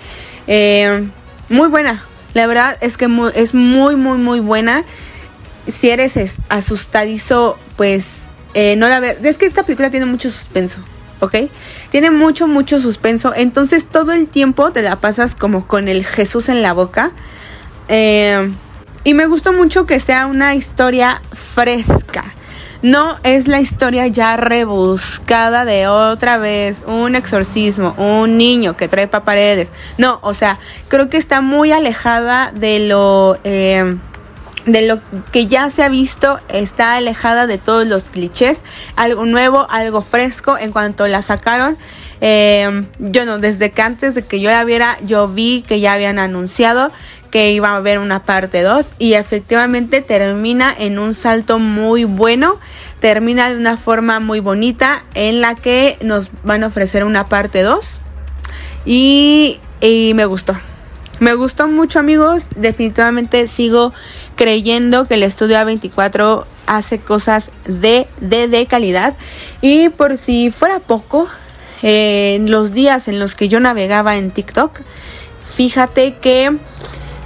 [0.45, 1.09] Eh,
[1.49, 4.83] muy buena, la verdad es que es muy, muy, muy buena
[5.67, 6.17] si eres
[6.49, 9.17] asustadizo, pues eh, no la veas.
[9.23, 10.79] Es que esta película tiene mucho suspenso,
[11.19, 11.35] ¿ok?
[11.91, 13.33] Tiene mucho, mucho suspenso.
[13.35, 17.11] Entonces todo el tiempo te la pasas como con el Jesús en la boca.
[17.87, 18.51] Eh,
[19.03, 22.33] y me gustó mucho que sea una historia fresca.
[22.81, 29.23] No es la historia ya rebuscada de otra vez un exorcismo, un niño que trepa
[29.23, 29.71] paredes.
[29.97, 33.39] No, o sea, creo que está muy alejada de lo...
[33.43, 33.97] Eh,
[34.65, 34.99] de lo
[35.31, 38.61] que ya se ha visto, está alejada de todos los clichés,
[38.95, 41.77] algo nuevo, algo fresco en cuanto la sacaron.
[42.21, 45.93] Eh, yo no, desde que antes de que yo la viera, yo vi que ya
[45.93, 46.91] habían anunciado
[47.35, 52.57] que iba a haber una parte 2 y efectivamente termina en un salto muy bueno,
[53.01, 57.61] termina de una forma muy bonita en la que nos van a ofrecer una parte
[57.61, 57.99] 2
[58.85, 60.55] y, y me gustó.
[61.19, 63.93] Me gustó mucho amigos, definitivamente sigo
[64.35, 69.15] creyendo que el estudio A24 hace cosas de, de, de calidad.
[69.61, 71.27] Y por si fuera poco,
[71.81, 74.81] en los días en los que yo navegaba en TikTok,
[75.55, 76.57] fíjate que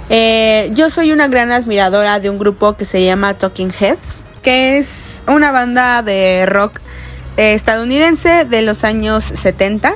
[0.08, 4.78] eh, yo soy una gran admiradora de un grupo que se llama Talking Heads, que
[4.78, 6.80] es una banda de rock
[7.36, 9.94] estadounidense de los años 70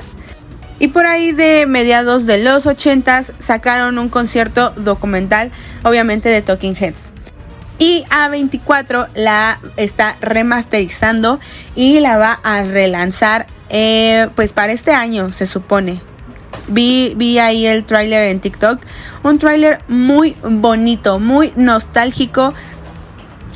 [0.79, 5.51] y por ahí de mediados de los 80 sacaron un concierto documental,
[5.83, 7.13] obviamente de Talking Heads.
[7.77, 11.39] Y A24 la está remasterizando
[11.75, 16.01] y la va a relanzar eh, pues para este año, se supone.
[16.67, 18.79] Vi, vi ahí el tráiler en TikTok.
[19.23, 22.53] Un tráiler muy bonito, muy nostálgico.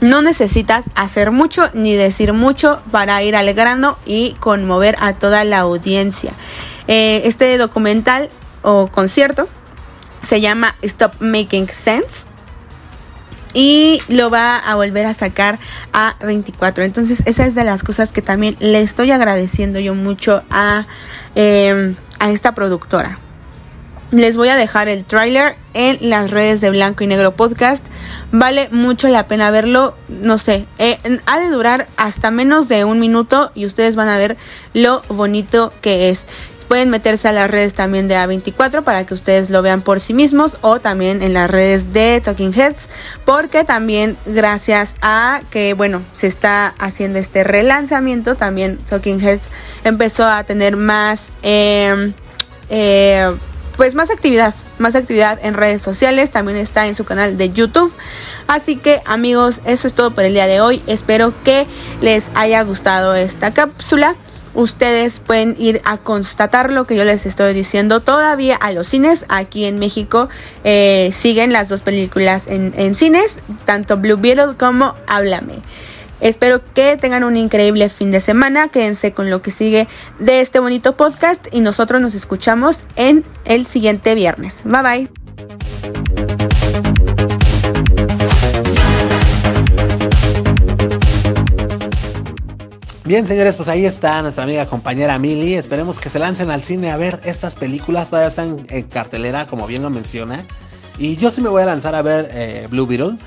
[0.01, 5.43] No necesitas hacer mucho ni decir mucho para ir al grano y conmover a toda
[5.43, 6.33] la audiencia.
[6.91, 8.31] Eh, este documental
[8.63, 9.47] o concierto
[10.27, 12.25] se llama Stop Making Sense
[13.53, 15.59] y lo va a volver a sacar
[15.93, 16.83] a 24.
[16.83, 20.87] Entonces, esa es de las cosas que también le estoy agradeciendo yo mucho a,
[21.35, 23.19] em, a esta productora.
[24.09, 27.85] Les voy a dejar el tráiler en las redes de Blanco y Negro Podcast.
[28.31, 29.95] Vale mucho la pena verlo.
[30.07, 30.97] No sé, eh,
[31.27, 34.37] ha de durar hasta menos de un minuto y ustedes van a ver
[34.73, 36.25] lo bonito que es.
[36.69, 40.13] Pueden meterse a las redes también de A24 para que ustedes lo vean por sí
[40.13, 42.87] mismos o también en las redes de Talking Heads
[43.25, 49.49] porque también gracias a que bueno se está haciendo este relanzamiento también Talking Heads
[49.83, 52.13] empezó a tener más em,
[52.69, 53.35] eh,
[53.75, 57.93] pues más actividad más actividad en redes sociales también está en su canal de YouTube.
[58.47, 60.81] Así que amigos eso es todo por el día de hoy.
[60.87, 61.67] Espero que
[62.01, 64.15] les haya gustado esta cápsula
[64.53, 67.99] ustedes pueden ir a constatar lo que yo les estoy diciendo.
[67.99, 70.29] Todavía a los cines aquí en México
[70.63, 75.61] eh, siguen las dos películas en, cines, tanto Blue Beetle como Háblame.
[76.21, 78.67] Espero que tengan un increíble fin de semana.
[78.67, 79.87] Quédense con lo que sigue
[80.19, 84.61] de este bonito podcast y nosotros nos escuchamos en el siguiente viernes.
[84.65, 85.09] Bye
[87.23, 87.38] bye.
[93.09, 95.55] Bien, señores, pues ahí está nuestra amiga compañera Mili.
[95.55, 98.11] Esperemos que se lancen al cine a ver estas películas.
[98.11, 100.45] Todavía están en cartelera, como bien lo menciona.
[100.99, 103.17] Y yo sí me voy a lanzar a ver eh, Blue Beetle.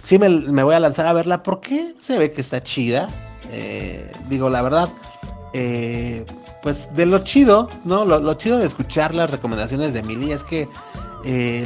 [0.00, 3.10] Sí me, voy a lanzar a verla porque se ve que está chida.
[3.52, 4.88] Eh, digo, la verdad,
[5.52, 6.24] eh,
[6.62, 8.06] pues de lo chido, ¿no?
[8.06, 10.66] Lo, chido de escuchar las recomendaciones de Mili es que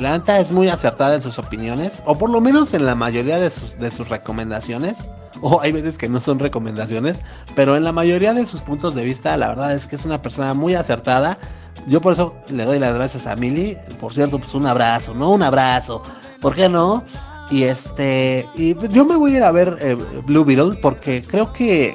[0.01, 3.39] la neta es muy acertada en sus opiniones, o por lo menos en la mayoría
[3.39, 3.49] de
[3.93, 5.07] sus recomendaciones
[5.43, 7.20] o hay veces que no son recomendaciones,
[7.55, 10.22] pero en la mayoría de sus puntos de vista, la verdad es que es una
[10.22, 11.38] persona muy acertada.
[11.86, 13.76] Yo por eso le doy las gracias a Mili.
[13.99, 15.30] Por cierto, pues un abrazo, ¿no?
[15.30, 16.03] Un abrazo.
[16.41, 17.05] ¿Por qué no?
[17.51, 18.47] Y este.
[18.55, 19.95] Y yo me voy a ir a ver eh,
[20.26, 21.95] Blue Beetle porque creo que.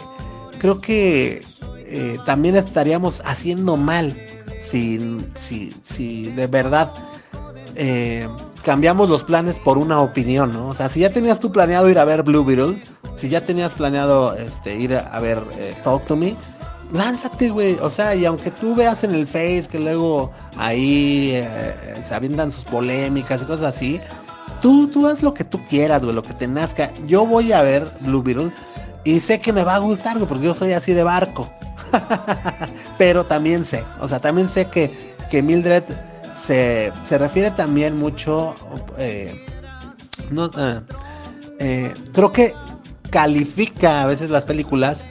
[0.57, 1.45] Creo que
[1.85, 4.17] eh, también estaríamos haciendo mal
[4.57, 6.91] si, si, si de verdad
[7.75, 8.27] eh,
[8.65, 10.69] cambiamos los planes por una opinión, ¿no?
[10.69, 12.75] O sea, si ya tenías tú planeado ir a ver Blue Beetle,
[13.13, 16.35] si ya tenías planeado este, ir a, ver eh, Talk to Me,
[16.91, 17.77] lánzate, güey.
[17.81, 22.51] O sea, y aunque tú veas en el Face que luego ahí eh, se avientan
[22.51, 24.01] sus polémicas y cosas así,
[24.59, 26.91] tú, tú haz lo que tú quieras, güey, lo que te nazca.
[27.05, 28.51] Yo voy a ver Blue Beetle
[29.03, 31.47] y sé que me va a gustar, güey, porque yo soy así de barco.
[32.97, 35.83] Pero también sé, o sea, también sé que, que Mildred
[36.35, 38.55] se, refiere también mucho,
[38.97, 39.45] eh,
[40.31, 40.81] no, ah,
[41.59, 42.53] eh, creo que
[43.09, 45.05] califica a veces las películas,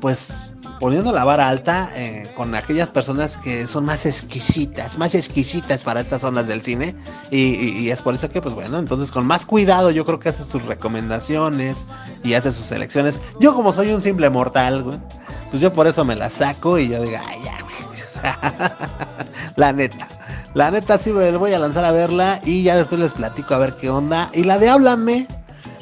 [0.00, 0.34] pues
[0.80, 6.00] poniendo la vara alta eh, con aquellas personas que son más exquisitas, más exquisitas para
[6.00, 6.94] estas zonas del cine.
[7.30, 10.42] Y, es por eso que, pues bueno, entonces con más cuidado yo creo que hace
[10.42, 11.86] sus recomendaciones
[12.22, 13.20] y hace sus selecciones.
[13.38, 15.00] Yo como soy un simple mortal,
[15.50, 17.56] pues yo por eso me la saco y yo digo, ay, ya,
[19.56, 20.08] la neta.
[20.54, 23.58] La neta sí me voy a lanzar a verla y ya después les platico a
[23.58, 24.30] ver qué onda.
[24.32, 25.26] Y la de Háblame,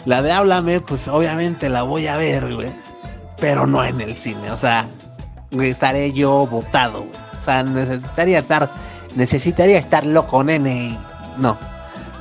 [0.06, 2.72] la de Háblame, pues obviamente la voy a ver, güey.
[3.38, 4.88] Pero no en el cine, o sea,
[5.60, 7.20] estaré yo botado, güey.
[7.38, 8.72] O sea, necesitaría estar,
[9.14, 10.98] necesitaría estar loco, nene.
[11.36, 11.58] No,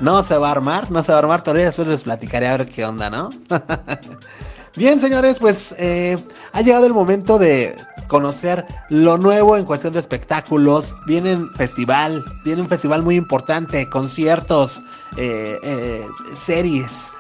[0.01, 2.49] no se va a armar, no se va a armar, pero ya después les platicaré
[2.49, 3.29] a ver qué onda, ¿no?
[4.75, 6.17] Bien, señores, pues eh,
[6.53, 7.75] ha llegado el momento de
[8.07, 10.95] conocer lo nuevo en cuestión de espectáculos.
[11.05, 14.81] Viene un festival, viene un festival muy importante, conciertos,
[15.17, 17.11] eh, eh, series.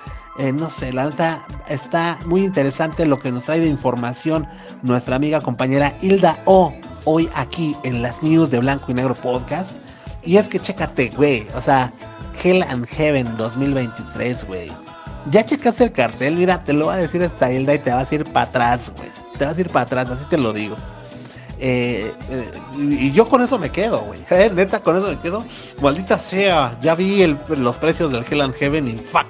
[0.55, 4.47] No sé, la neta está muy interesante lo que nos trae de información
[4.81, 6.73] nuestra amiga compañera Hilda O.
[7.03, 9.75] Hoy aquí en las news de Blanco y Negro Podcast.
[10.23, 11.45] Y es que chécate, güey.
[11.53, 11.93] O sea,
[12.41, 14.71] Hell and Heaven 2023, güey.
[15.29, 18.11] Ya checaste el cartel, mira, te lo va a decir esta Hilda y te vas
[18.11, 20.75] a ir para atrás, güey te vas a ir para atrás, así te lo digo.
[21.57, 22.51] Eh, eh,
[22.91, 24.19] y yo con eso me quedo, güey.
[24.29, 25.43] Eh, neta, con eso me quedo.
[25.81, 29.25] Maldita sea, ya vi los precios del Hell and Heaven y fuck.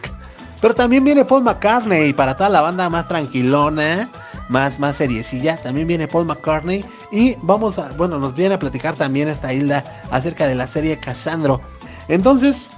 [0.59, 4.11] Pero también viene Paul McCartney para toda la banda más tranquilona,
[4.49, 5.55] más, más seriecilla.
[5.55, 6.83] También viene Paul McCartney.
[7.13, 10.99] Y vamos a, bueno, nos viene a platicar también esta Hilda acerca de la serie
[10.99, 11.61] Cassandro.
[12.09, 12.73] Entonces,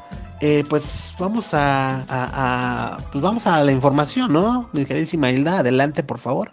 [0.68, 4.70] pues vamos a, a, pues vamos a la información, ¿no?
[4.74, 6.52] Mi queridísima Hilda, adelante por favor.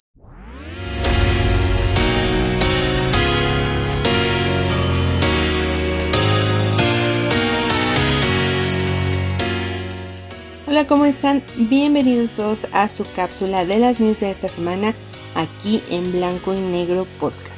[10.67, 11.43] Hola, ¿cómo están?
[11.57, 14.93] Bienvenidos todos a su cápsula de las news de esta semana
[15.35, 17.50] aquí en Blanco y Negro Podcast.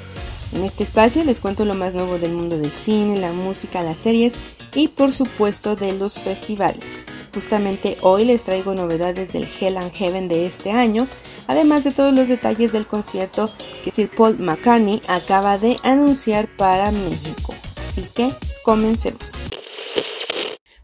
[0.54, 3.98] En este espacio les cuento lo más nuevo del mundo del cine, la música, las
[3.98, 4.36] series
[4.76, 6.86] y por supuesto de los festivales.
[7.34, 11.08] Justamente hoy les traigo novedades del Hell and Heaven de este año,
[11.48, 13.50] además de todos los detalles del concierto
[13.84, 17.56] que Sir Paul McCartney acaba de anunciar para México.
[17.82, 18.30] Así que
[18.64, 19.42] comencemos.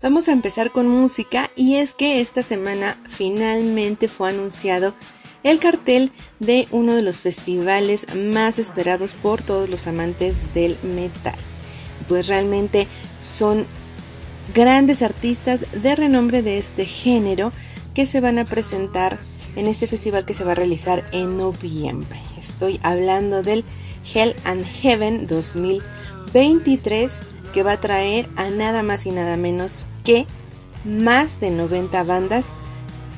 [0.02, 4.96] Vamos a empezar con música y es que esta semana finalmente fue anunciado
[5.44, 11.36] el cartel de uno de los festivales más esperados por todos los amantes del metal.
[12.08, 12.88] Pues realmente
[13.20, 13.66] son
[14.54, 17.52] grandes artistas de renombre de este género
[17.94, 19.18] que se van a presentar
[19.56, 22.20] en este festival que se va a realizar en noviembre.
[22.38, 23.64] Estoy hablando del
[24.14, 27.22] Hell and Heaven 2023
[27.54, 30.26] que va a traer a nada más y nada menos que
[30.86, 32.54] más de 90 bandas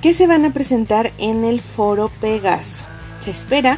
[0.01, 2.85] que se van a presentar en el foro Pegaso.
[3.19, 3.77] Se espera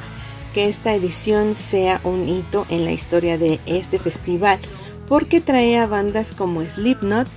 [0.53, 4.59] que esta edición sea un hito en la historia de este festival
[5.07, 7.27] porque trae a bandas como Slipknot,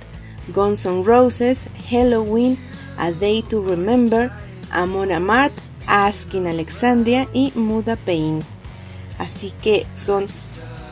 [0.53, 2.57] Guns N' Roses, Halloween,
[2.97, 4.31] A Day to Remember,
[4.71, 5.53] Amon Amart,
[5.85, 8.39] Askin Alexandria y Muda Pain.
[9.17, 10.27] Así que son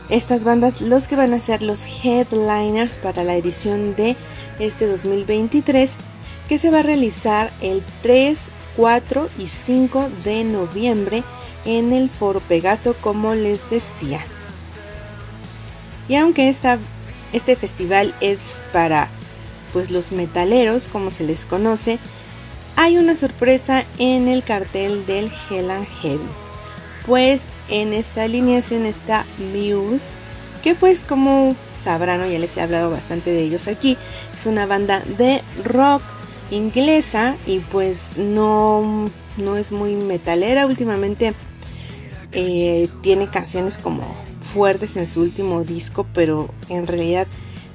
[0.09, 4.17] estas bandas los que van a ser los headliners para la edición de
[4.59, 5.97] este 2023
[6.47, 8.39] que se va a realizar el 3,
[8.75, 11.23] 4 y 5 de noviembre
[11.65, 14.21] en el Foro Pegaso como les decía.
[16.07, 16.77] Y aunque esta,
[17.33, 19.09] este festival es para
[19.73, 21.99] pues los metaleros como se les conoce,
[22.77, 25.87] hay una sorpresa en el cartel del Hell and
[27.05, 30.13] pues en esta alineación está Muse,
[30.63, 33.97] que pues como sabrán, ya les he hablado bastante de ellos aquí,
[34.33, 36.01] es una banda de rock
[36.51, 41.33] inglesa y pues no, no es muy metalera últimamente.
[42.31, 44.03] Eh, tiene canciones como
[44.53, 47.27] fuertes en su último disco, pero en realidad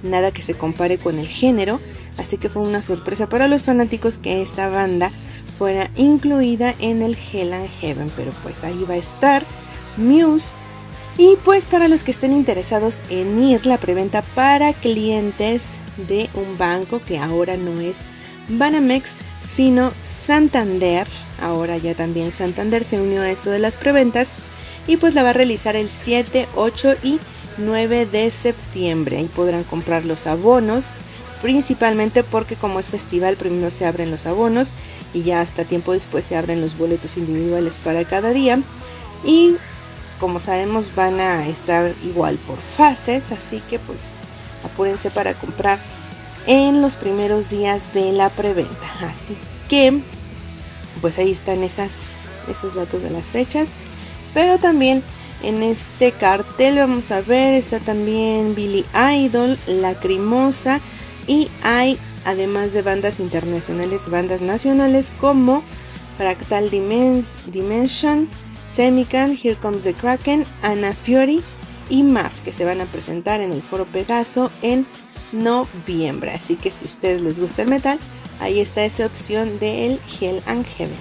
[0.02, 1.80] nada que se compare con el género.
[2.18, 5.10] Así que fue una sorpresa para los fanáticos que esta banda
[5.58, 9.44] fuera incluida en el Hell and Heaven, pero pues ahí va a estar
[9.96, 10.52] Muse.
[11.18, 16.56] Y pues para los que estén interesados en ir, la preventa para clientes de un
[16.56, 17.98] banco que ahora no es
[18.48, 21.06] Banamex, sino Santander.
[21.40, 24.32] Ahora ya también Santander se unió a esto de las preventas
[24.86, 27.18] y pues la va a realizar el 7, 8 y
[27.58, 29.18] 9 de septiembre.
[29.18, 30.94] Ahí podrán comprar los abonos
[31.40, 34.72] principalmente porque como es festival primero se abren los abonos
[35.14, 38.58] y ya hasta tiempo después se abren los boletos individuales para cada día
[39.24, 39.56] y
[40.18, 44.10] como sabemos van a estar igual por fases así que pues
[44.64, 45.78] apúrense para comprar
[46.46, 48.88] en los primeros días de la preventa.
[49.02, 49.36] Así
[49.68, 50.00] que
[51.00, 52.12] pues ahí están esas,
[52.50, 53.68] esos datos de las fechas.
[54.34, 55.02] Pero también
[55.42, 60.80] en este cartel vamos a ver está también Billy Idol, Lacrimosa
[61.26, 65.62] y hay, además de bandas internacionales, bandas nacionales como
[66.18, 68.28] Fractal Dimension,
[68.66, 71.42] Semican, Here Comes the Kraken, Anna Fiori
[71.88, 74.86] y más que se van a presentar en el Foro Pegaso en
[75.32, 76.32] noviembre.
[76.32, 77.98] Así que si a ustedes les gusta el metal,
[78.40, 80.96] ahí está esa opción del Hell and Heaven.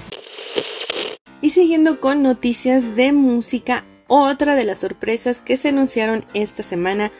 [1.42, 7.12] Y siguiendo con noticias de música, otra de las sorpresas que se anunciaron esta semana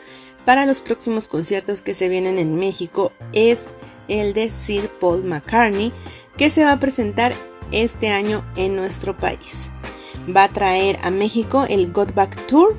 [0.44, 3.70] para los próximos conciertos que se vienen en México es
[4.08, 5.92] el de Sir Paul McCartney,
[6.36, 7.32] que se va a presentar
[7.72, 9.70] este año en nuestro país.
[10.34, 12.76] Va a traer a México el Got Back Tour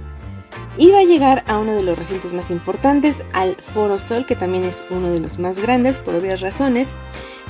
[0.92, 4.64] va a llegar a uno de los recintos más importantes, al Foro Sol, que también
[4.64, 6.96] es uno de los más grandes por obvias razones.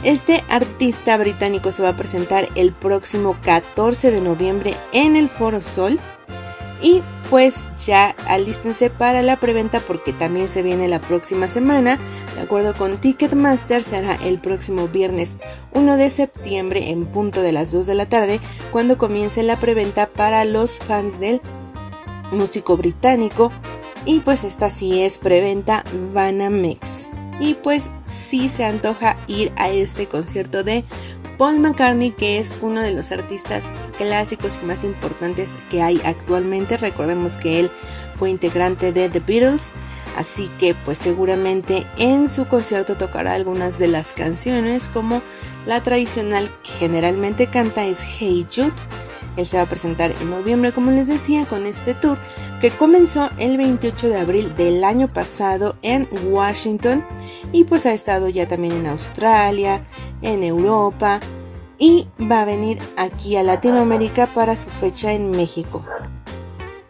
[0.03, 5.61] Este artista británico se va a presentar el próximo 14 de noviembre en el Foro
[5.61, 5.99] Sol
[6.81, 11.97] y pues ya alístense para la preventa porque también se viene la próxima semana.
[12.35, 15.37] De acuerdo con Ticketmaster, será el próximo viernes
[15.73, 18.41] 1 de septiembre en punto de las 2 de la tarde
[18.71, 21.41] cuando comience la preventa para los fans del
[22.31, 23.51] músico británico.
[24.05, 27.09] Y pues esta sí es preventa Vanamex.
[27.39, 30.85] Y pues sí se antoja ir a este concierto de
[31.37, 36.77] Paul McCartney, que es uno de los artistas clásicos y más importantes que hay actualmente.
[36.77, 37.71] Recordemos que él
[38.15, 39.73] fue integrante de The Beatles,
[40.15, 45.23] así que pues seguramente en su concierto tocará algunas de las canciones como
[45.65, 48.73] la tradicional que generalmente canta es Hey Jude.
[49.37, 52.17] Él se va a presentar en noviembre, como les decía, con este tour
[52.59, 57.05] que comenzó el 28 de abril del año pasado en Washington
[57.51, 59.85] y pues ha estado ya también en Australia,
[60.21, 61.19] en Europa
[61.77, 65.83] y va a venir aquí a Latinoamérica para su fecha en México.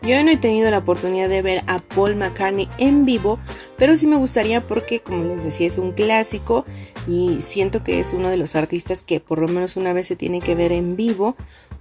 [0.02, 3.38] Yo no he tenido la oportunidad de ver a Paul McCartney en vivo,
[3.78, 6.66] pero sí me gustaría porque, como les decía, es un clásico
[7.08, 10.16] y siento que es uno de los artistas que por lo menos una vez se
[10.16, 11.36] tiene que ver en vivo,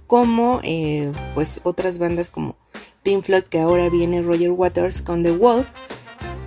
[0.05, 2.57] como eh, pues otras bandas como
[3.01, 5.65] Pink Floyd, que ahora viene Roger Waters con The Wall.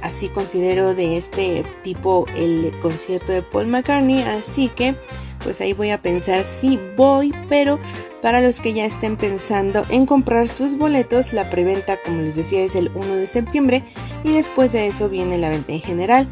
[0.01, 4.95] Así considero de este tipo el concierto de Paul McCartney, así que
[5.43, 7.81] pues ahí voy a pensar si voy, pero
[8.25, 12.64] para los que ya estén pensando en comprar sus boletos, la preventa, como les decía,
[12.64, 13.83] es el 1 de septiembre
[14.25, 16.27] y después de eso viene la venta en general.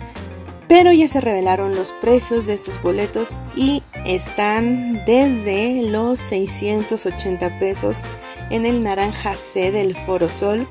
[0.69, 8.05] Pero ya se revelaron los precios de estos boletos y están desde los 680 pesos
[8.49, 10.67] en el naranja C del Foro Sol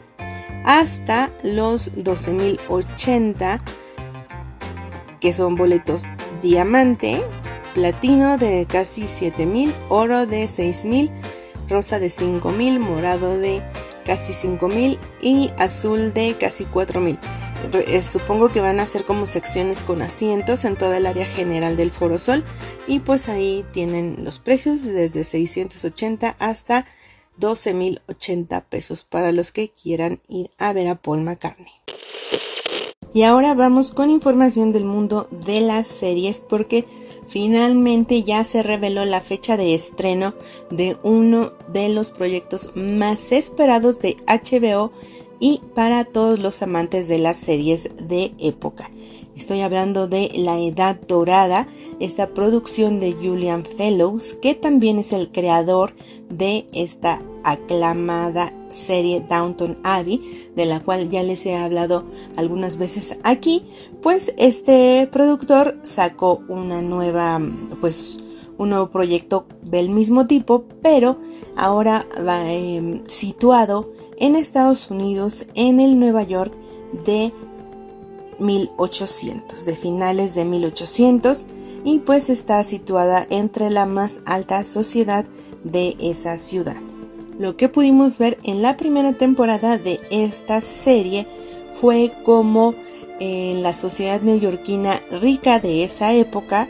[0.66, 3.62] hasta los 12.080
[5.20, 6.06] que son boletos
[6.42, 7.22] diamante
[7.74, 11.12] platino de casi 7000, oro de 6000,
[11.70, 13.62] rosa de 5000, morado de
[14.06, 17.18] casi 5.000 y azul de casi 4.000.
[17.74, 21.78] Eh, supongo que van a ser como secciones con asientos en toda el área general
[21.78, 22.44] del Foro Sol
[22.88, 26.86] y pues ahí tienen los precios desde 680 hasta
[27.40, 31.72] 12.080 pesos para los que quieran ir a ver a Paul McCartney.
[33.14, 36.86] Y ahora vamos con información del mundo de las series porque
[37.32, 40.34] finalmente ya se reveló la fecha de estreno
[40.70, 44.92] de uno de los proyectos más esperados de HBO
[45.40, 48.92] y para todos los amantes de las series de época.
[49.36, 51.68] Estoy hablando de La Edad Dorada,
[52.02, 55.94] esta producción de Julian Fellows, que también es el creador
[56.30, 62.06] de esta aclamada serie Downton Abbey, de la cual ya les he hablado
[62.36, 63.66] algunas veces aquí,
[64.02, 67.40] pues este productor sacó una nueva,
[67.80, 68.20] pues
[68.58, 71.18] un nuevo proyecto del mismo tipo, pero
[71.56, 76.54] ahora va em, situado en Estados Unidos, en el Nueva York
[77.06, 77.34] de
[78.40, 81.48] 1800, de finales de 1800,
[81.84, 85.26] y pues está situada entre la más alta sociedad
[85.64, 86.91] de esa ciudad.
[87.42, 91.26] Lo que pudimos ver en la primera temporada de esta serie
[91.82, 92.76] fue como
[93.20, 96.68] en la sociedad neoyorquina rica de esa época,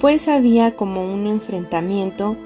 [0.00, 2.36] pues había como un enfrentamiento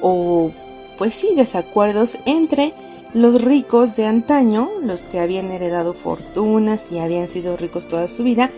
[0.00, 0.52] o
[0.96, 2.72] pues sí desacuerdos entre
[3.12, 8.24] los ricos de antaño, los que habían heredado fortunas y habían sido ricos toda su
[8.24, 8.50] vida,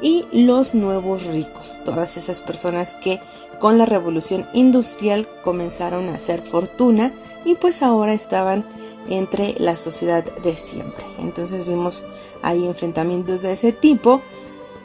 [0.00, 3.20] y los nuevos ricos, todas esas personas que
[3.60, 7.12] con la revolución industrial comenzaron a hacer fortuna
[7.44, 8.66] y pues ahora estaban
[9.08, 11.04] entre la sociedad de siempre.
[11.18, 12.04] Entonces vimos
[12.42, 14.20] ahí enfrentamientos de ese tipo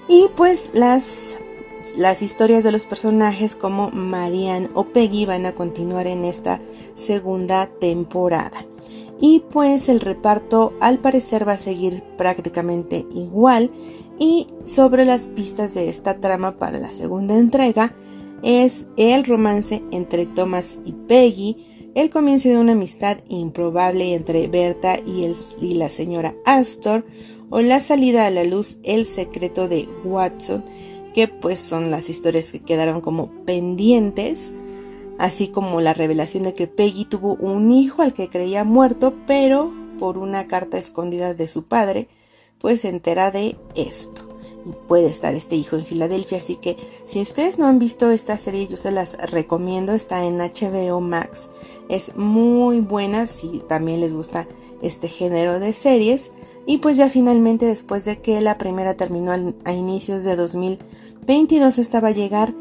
[0.07, 1.39] y pues las
[1.97, 6.62] las historias de los personajes como Marianne o Peggy van a continuar en esta
[6.93, 8.66] segunda temporada.
[9.22, 13.70] Y pues el reparto al parecer va a seguir prácticamente igual
[14.20, 17.95] y sobre las pistas de esta trama para la segunda entrega
[18.43, 24.99] es el romance entre Thomas y Peggy, el comienzo de una amistad improbable entre Berta
[25.05, 27.05] y, el, y la señora Astor,
[27.49, 30.63] o la salida a la luz El secreto de Watson,
[31.13, 34.53] que pues son las historias que quedaron como pendientes,
[35.17, 39.74] así como la revelación de que Peggy tuvo un hijo al que creía muerto, pero
[39.97, 42.07] por una carta escondida de su padre,
[42.60, 44.24] pues se entera de esto.
[44.66, 46.38] Y puede estar este hijo en Filadelfia.
[46.38, 49.93] Así que si ustedes no han visto esta serie, yo se las recomiendo.
[49.93, 51.49] Está en HBO Max.
[51.88, 54.47] Es muy buena si también les gusta
[54.82, 56.32] este género de series.
[56.66, 59.32] Y pues ya finalmente después de que la primera terminó
[59.64, 62.53] a inicios de 2022 estaba a llegar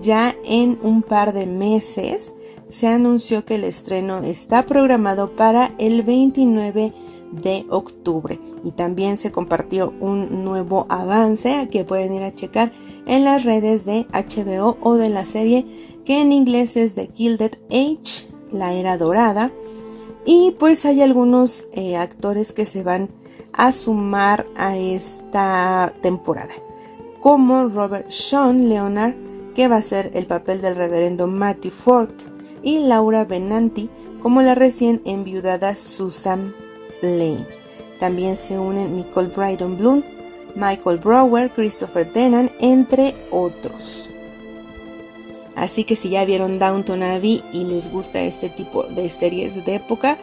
[0.00, 2.34] ya en un par de meses
[2.68, 6.92] se anunció que el estreno está programado para el 29
[7.32, 8.38] de octubre.
[8.64, 12.72] Y también se compartió un nuevo avance que pueden ir a checar
[13.06, 15.66] en las redes de HBO o de la serie
[16.04, 19.52] que en inglés es The Gilded Age, la era dorada.
[20.24, 23.10] Y pues hay algunos eh, actores que se van
[23.52, 26.52] a sumar a esta temporada
[27.20, 29.14] como Robert Sean Leonard
[29.54, 32.10] que va a ser el papel del reverendo Matthew Ford
[32.62, 33.88] y Laura Benanti
[34.22, 36.54] como la recién enviudada Susan
[37.06, 37.46] Lane.
[37.98, 40.02] También se unen Nicole Brydon Bloom,
[40.54, 44.10] Michael Brower, Christopher Denan, entre otros.
[45.54, 49.76] Así que si ya vieron Downton Abbey y les gusta este tipo de series de
[49.76, 50.18] época,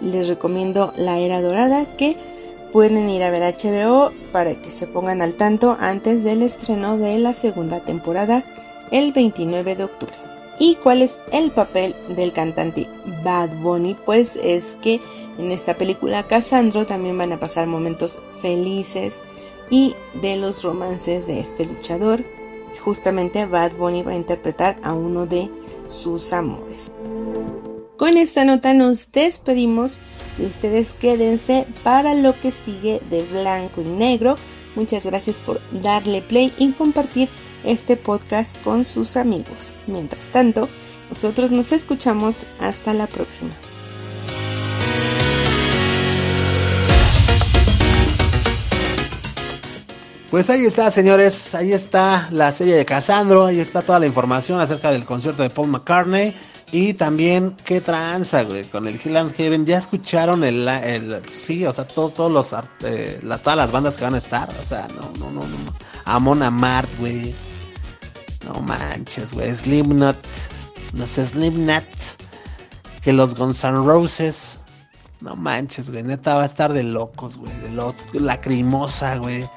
[0.00, 2.16] les recomiendo La Era Dorada que
[2.72, 7.18] pueden ir a ver HBO para que se pongan al tanto antes del estreno de
[7.18, 8.44] la segunda temporada
[8.90, 10.33] el 29 de octubre.
[10.58, 12.88] ¿Y cuál es el papel del cantante
[13.24, 13.96] Bad Bunny?
[14.06, 15.00] Pues es que
[15.38, 19.20] en esta película Cassandro también van a pasar momentos felices
[19.70, 22.24] y de los romances de este luchador.
[22.84, 25.50] Justamente Bad Bunny va a interpretar a uno de
[25.86, 26.90] sus amores.
[27.96, 30.00] Con esta nota nos despedimos
[30.38, 34.36] y ustedes quédense para lo que sigue de blanco y negro.
[34.74, 37.28] Muchas gracias por darle play y compartir
[37.64, 39.72] este podcast con sus amigos.
[39.86, 40.68] Mientras tanto,
[41.10, 43.50] nosotros nos escuchamos hasta la próxima.
[50.34, 54.60] Pues ahí está, señores, ahí está la serie de Casandro, ahí está toda la información
[54.60, 56.34] acerca del concierto de Paul McCartney.
[56.72, 59.64] Y también, qué tranza, güey, con el Hill and Heaven.
[59.64, 64.14] ¿Ya escucharon el, el sí, o sea, todos los, eh, todas las bandas que van
[64.14, 64.48] a estar?
[64.60, 65.56] O sea, no, no, no, no.
[66.04, 67.34] Amon Amart, güey.
[68.44, 69.54] No manches, güey.
[69.54, 70.16] Slipknot.
[70.92, 71.84] No sé, Slipknot.
[73.02, 74.58] Que los Guns N' Roses.
[75.20, 76.02] No manches, güey.
[76.02, 77.56] Neta va a estar de locos, güey.
[77.60, 79.48] De lo lacrimosa, güey.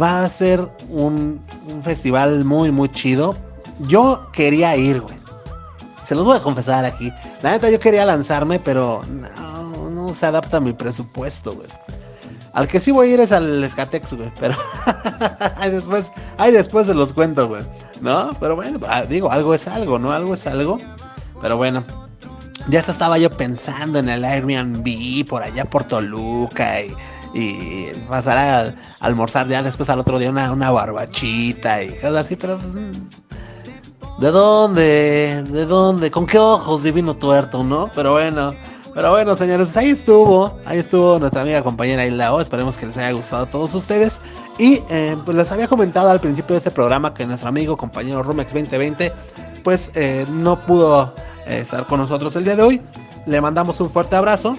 [0.00, 3.36] Va a ser un, un festival muy, muy chido.
[3.80, 5.16] Yo quería ir, güey.
[6.06, 7.12] Se los voy a confesar aquí.
[7.42, 11.66] La neta yo quería lanzarme, pero no, no se adapta a mi presupuesto, güey.
[12.52, 14.32] Al que sí voy a ir es al Skatex, güey.
[14.38, 14.54] Pero
[15.56, 17.64] ahí después, ahí después se los cuento, güey.
[18.00, 18.36] ¿No?
[18.38, 20.12] Pero bueno, ah, digo, algo es algo, ¿no?
[20.12, 20.78] Algo es algo.
[21.40, 21.84] Pero bueno,
[22.68, 26.94] ya estaba yo pensando en el Airbnb por allá por Toluca y,
[27.34, 32.36] y pasar a, almorzar ya después al otro día una, una barbachita y cosas así,
[32.36, 32.76] pero pues...
[34.18, 35.44] ¿De dónde?
[35.46, 36.10] ¿De dónde?
[36.10, 37.90] ¿Con qué ojos divino tuerto, no?
[37.94, 38.54] Pero bueno,
[38.94, 42.40] pero bueno, señores, ahí estuvo, ahí estuvo nuestra amiga compañera Ilao.
[42.40, 44.22] Esperemos que les haya gustado a todos ustedes.
[44.56, 48.22] Y eh, pues les había comentado al principio de este programa que nuestro amigo compañero
[48.22, 49.12] Rumex 2020,
[49.62, 51.14] pues eh, no pudo
[51.46, 52.82] eh, estar con nosotros el día de hoy.
[53.26, 54.56] Le mandamos un fuerte abrazo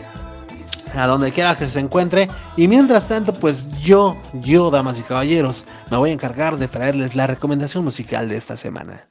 [0.94, 2.30] a donde quiera que se encuentre.
[2.56, 7.16] Y mientras tanto, pues yo, yo, damas y caballeros, me voy a encargar de traerles
[7.16, 9.08] la recomendación musical de esta semana.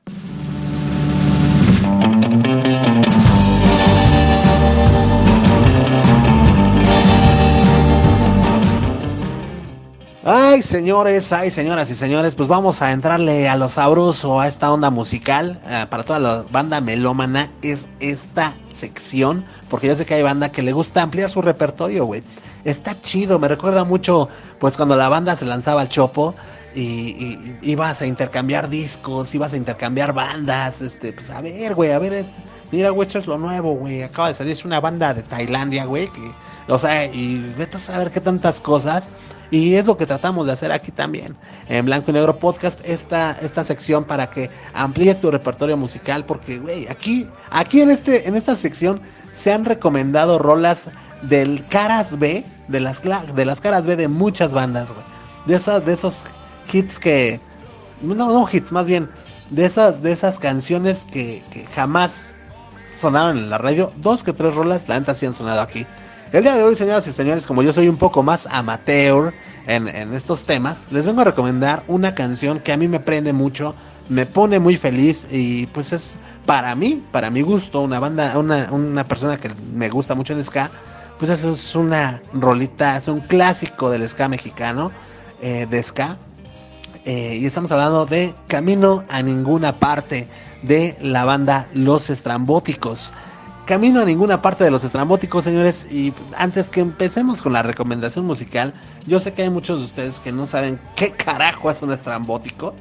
[10.28, 14.72] Ay, señores, ay, señoras y señores, pues vamos a entrarle a lo sabroso, a esta
[14.72, 15.60] onda musical.
[15.68, 20.50] Eh, para toda la banda melómana es esta sección, porque yo sé que hay banda
[20.50, 22.24] que le gusta ampliar su repertorio, güey.
[22.64, 26.34] Está chido, me recuerda mucho, pues cuando la banda se lanzaba al chopo
[26.76, 31.98] y, ibas a intercambiar discos, ibas a intercambiar bandas, este, pues a ver, güey, a
[31.98, 35.14] ver, este, mira, güey, esto es lo nuevo, güey, acaba de salir, es una banda
[35.14, 36.20] de Tailandia, güey, que,
[36.68, 39.08] o sea, y vete a saber qué tantas cosas,
[39.50, 41.34] y es lo que tratamos de hacer aquí también,
[41.68, 46.58] en Blanco y Negro Podcast, esta, esta sección para que amplíes tu repertorio musical, porque,
[46.58, 49.00] güey, aquí, aquí en este, en esta sección
[49.32, 50.90] se han recomendado rolas
[51.22, 55.04] del caras B, de las, de las caras B de muchas bandas, güey,
[55.46, 56.24] de esas, de esos
[56.72, 57.40] hits que.
[58.02, 59.10] No, no hits, más bien.
[59.50, 61.44] De esas, de esas canciones que,
[61.74, 62.32] jamás
[62.94, 63.92] sonaron en la radio.
[63.96, 65.86] Dos que tres rolas, la neta sí han sonado aquí.
[66.32, 69.32] El día de hoy, señoras y señores, como yo soy un poco más amateur
[69.66, 73.76] en, estos temas, les vengo a recomendar una canción que a mí me prende mucho,
[74.08, 78.72] me pone muy feliz y pues es para mí, para mi gusto, una banda, una,
[78.72, 80.70] una persona que me gusta mucho el ska,
[81.18, 84.92] pues es una rolita, es un clásico del ska mexicano,
[85.40, 86.18] eh, de ska,
[87.06, 90.26] eh, y estamos hablando de Camino a ninguna parte
[90.62, 93.14] de la banda Los Estrambóticos.
[93.64, 95.86] Camino a ninguna parte de los estrambóticos, señores.
[95.90, 98.74] Y antes que empecemos con la recomendación musical,
[99.06, 102.74] yo sé que hay muchos de ustedes que no saben qué carajo es un estrambótico.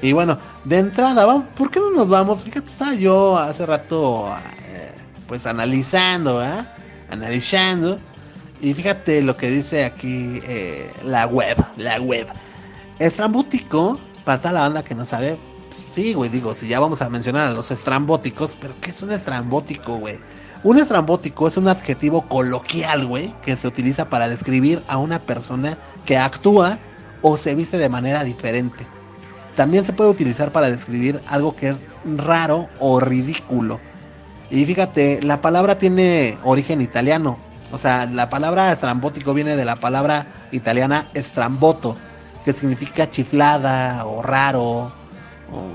[0.00, 2.44] Y bueno, de entrada, ¿por qué no nos vamos?
[2.44, 4.34] Fíjate, estaba yo hace rato,
[4.68, 4.92] eh,
[5.26, 6.66] pues analizando, ¿eh?
[7.10, 7.98] Analizando.
[8.60, 12.26] Y fíjate lo que dice aquí eh, la web, la web.
[12.98, 15.38] Estrambótico, para toda la banda que no sabe,
[15.68, 19.02] pues, sí, güey, digo, si ya vamos a mencionar a los estrambóticos, pero ¿qué es
[19.02, 20.18] un estrambótico, güey?
[20.64, 25.76] Un estrambótico es un adjetivo coloquial, güey, que se utiliza para describir a una persona
[26.06, 26.78] que actúa
[27.20, 28.86] o se viste de manera diferente.
[29.54, 31.78] También se puede utilizar para describir algo que es
[32.16, 33.80] raro o ridículo.
[34.50, 37.38] Y fíjate, la palabra tiene origen italiano.
[37.72, 41.96] O sea, la palabra estrambótico viene de la palabra italiana estramboto,
[42.46, 44.92] que significa chiflada o raro,
[45.50, 45.68] o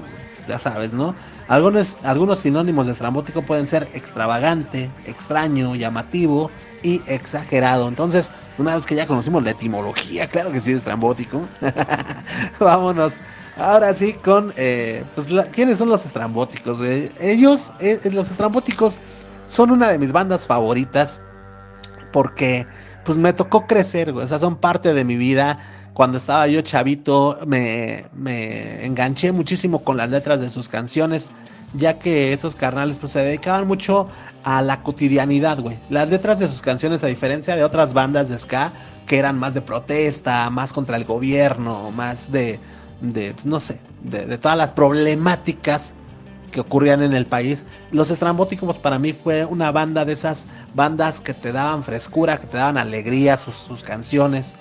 [0.48, 1.14] ya sabes, ¿no?
[1.50, 6.50] Algunos, algunos sinónimos de estrambótico pueden ser extravagante, extraño, llamativo
[6.82, 7.90] y exagerado.
[7.90, 11.46] Entonces, una vez que ya conocimos la etimología, claro que sí, estrambótico,
[12.62, 13.16] vámonos.
[13.58, 16.80] Ahora sí con, eh, pues, ¿quiénes son los estrambóticos?
[17.20, 18.98] ellos, eh, los estrambóticos,
[19.48, 21.20] son una de mis bandas favoritas
[22.14, 22.66] porque,
[23.04, 25.60] pues, me tocó crecer, o sea, son parte de mi vida
[25.94, 28.06] cuando estaba yo chavito me,
[28.86, 31.32] enganché muchísimo con las letras de sus canciones,
[31.74, 34.08] ya que esos carnales pues se dedicaban mucho
[34.44, 35.80] a la cotidianidad, güey.
[35.90, 38.72] Las letras de sus canciones, a diferencia de otras bandas de ska,
[39.06, 42.60] que eran más de protesta, más contra el gobierno, más de,
[43.02, 45.96] de no sé, de, de todas las problemáticas
[46.52, 47.66] que ocurrían en el país.
[47.92, 52.48] Los Estrambóticos para mí fue una banda de esas bandas que te daban frescura, que
[52.48, 54.54] te daban alegría, sus canciones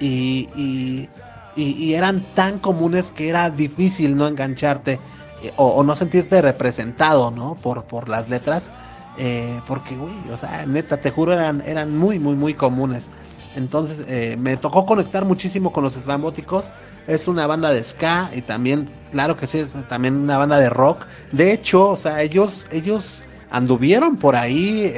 [0.00, 1.08] y,
[1.56, 4.98] y, eran tan comunes que era difícil no engancharte
[5.42, 7.54] eh, o, no sentirte representado, ¿no?
[7.56, 8.72] Por, por las letras.
[9.18, 13.10] Eh, porque, güey, o sea, neta, te juro, eran, eran muy, muy, muy comunes.
[13.56, 16.70] Entonces eh, me tocó conectar muchísimo con los estrambóticos.
[17.06, 20.70] Es una banda de ska y también, claro que sí, es también una banda de
[20.70, 21.06] rock.
[21.32, 24.92] De hecho, o sea, ellos, ellos anduvieron por ahí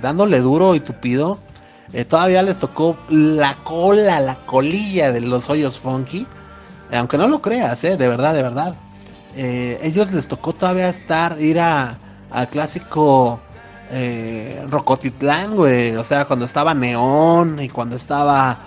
[0.00, 1.38] dándole duro y tupido.
[1.92, 6.26] Eh, todavía les tocó la cola, la colilla de los hoyos funky.
[6.92, 8.74] aunque no lo creas, eh, de verdad, de verdad.
[9.34, 11.98] ellos les tocó todavía estar, ir a,
[12.30, 13.40] al clásico
[14.68, 15.96] Rocotitlán, güey.
[15.96, 18.58] O sea, cuando estaba Neón y cuando estaba,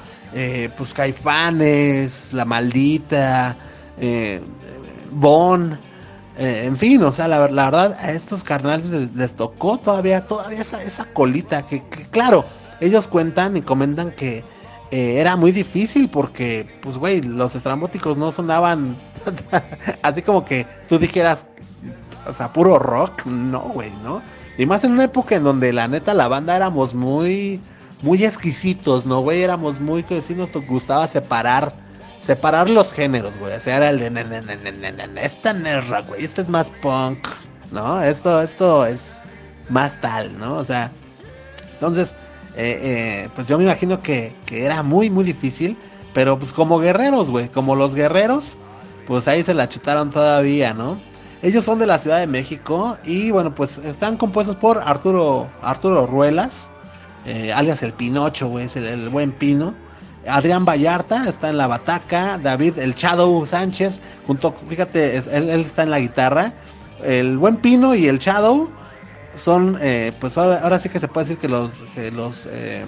[0.77, 3.57] pues, Caifanes, La Maldita,
[5.11, 5.79] Bon.
[6.37, 10.83] Eh, en fin, o sea, la, verdad, a estos carnales les, tocó todavía, todavía esa,
[10.83, 11.65] esa colita.
[11.65, 12.45] Que, claro,
[12.79, 14.43] ellos cuentan y comentan que
[14.91, 19.01] eh, era muy difícil porque, pues, güey, los estrambóticos no sonaban
[20.01, 21.47] así como que tú dijeras,
[22.27, 23.25] o sea, puro rock.
[23.25, 24.21] No, güey, ¿no?
[24.57, 27.59] Y más en una época en donde la neta la banda éramos muy,
[28.01, 29.41] muy exquisitos, ¿no, güey?
[29.43, 31.85] Éramos muy, que sí nos gustaba separar
[32.19, 33.53] separar los géneros, güey.
[33.53, 36.23] O sea, era el de esta nerra, güey.
[36.23, 37.27] Este es más punk,
[37.71, 38.01] ¿no?
[38.01, 39.21] Esto, esto es
[39.69, 40.55] más tal, ¿no?
[40.55, 40.91] O sea,
[41.73, 42.15] entonces,
[42.55, 45.77] eh, eh, pues yo me imagino que, que, era muy, muy difícil.
[46.13, 47.49] Pero pues como guerreros, güey.
[47.49, 48.57] Como los guerreros,
[49.05, 50.99] pues ahí se la chutaron todavía, ¿no?
[51.41, 56.07] Ellos son de la Ciudad de México y bueno, pues están compuestos por Arturo, Arturo
[56.07, 56.71] Ruelas,
[57.25, 59.75] eh, alias el Pinocho, güey, es el buen Pino.
[60.27, 65.91] Adrián Vallarta está en la bataca, David El Shadow Sánchez, junto, fíjate, él, está en
[65.91, 66.53] la guitarra,
[67.03, 68.71] el Buen Pino y el Shadow
[69.35, 71.83] son, eh, pues ahora, sí que se puede decir que los,
[72.13, 72.85] los eh,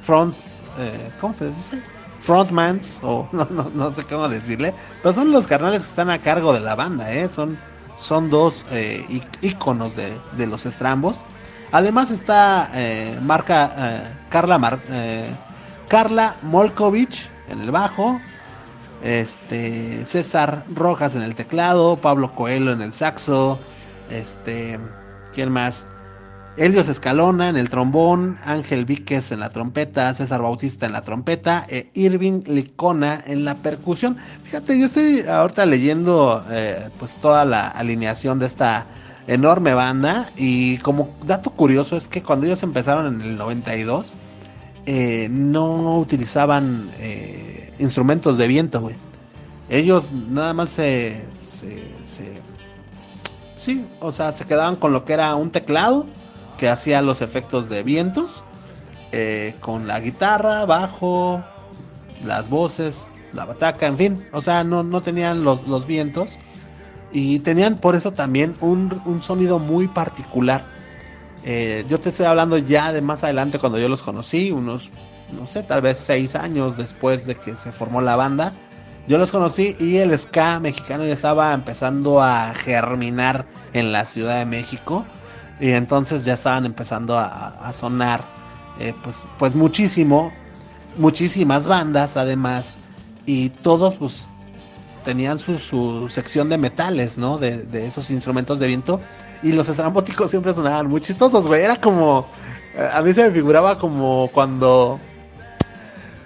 [0.00, 0.34] front,
[0.78, 1.82] eh, ¿cómo se dice?
[2.20, 6.20] Frontmans, o no, no, no, sé cómo decirle, pero son los carnales que están a
[6.20, 7.28] cargo de la banda, ¿eh?
[7.28, 7.58] son,
[7.96, 8.64] son dos
[9.42, 11.24] íconos de, de, los estrambos.
[11.72, 12.70] Además está
[13.22, 14.80] marca Carla Mar,
[15.88, 18.20] Carla Molkovich en el bajo,
[19.02, 23.60] este César Rojas en el teclado, Pablo Coelho en el saxo,
[24.10, 24.80] este,
[25.34, 25.88] ¿quién más?
[26.56, 31.64] Elios Escalona en el trombón, Ángel Víquez en la trompeta, César Bautista en la trompeta,
[31.68, 34.16] e Irving Licona en la percusión.
[34.44, 38.86] Fíjate, yo estoy ahorita leyendo eh, pues toda la alineación de esta
[39.26, 44.14] enorme banda y como dato curioso es que cuando ellos empezaron en el 92,
[44.86, 48.96] eh, no utilizaban eh, instrumentos de viento, güey.
[49.68, 51.80] Ellos nada más se, se,
[53.60, 56.06] Sí, o sea, se quedaban con lo que era un teclado
[56.56, 58.44] que hacía los efectos de vientos.
[59.12, 61.44] Eh, con la guitarra, bajo,
[62.24, 64.28] las voces, la bataca, en fin.
[64.32, 66.38] O sea, no, no tenían los, los vientos.
[67.12, 70.64] Y tenían por eso también un, un sonido muy particular
[71.44, 74.90] eh, yo te estoy hablando ya de más adelante cuando yo los conocí, unos,
[75.32, 78.52] no sé, tal vez seis años después de que se formó la banda.
[79.06, 84.38] Yo los conocí y el ska mexicano ya estaba empezando a germinar en la Ciudad
[84.38, 85.06] de México.
[85.58, 88.24] Y entonces ya estaban empezando a, sonar
[88.78, 90.32] eh, pues, pues muchísimo,
[90.96, 92.78] muchísimas bandas además.
[93.26, 94.26] Y todos pues
[95.04, 97.38] tenían su, sección de metales, ¿no?
[97.38, 99.00] De, de esos instrumentos de viento
[99.42, 101.62] y los estrambóticos siempre sonaban muy chistosos, güey.
[101.62, 102.26] Era como.
[102.74, 105.00] Eh, a mí se me figuraba como cuando.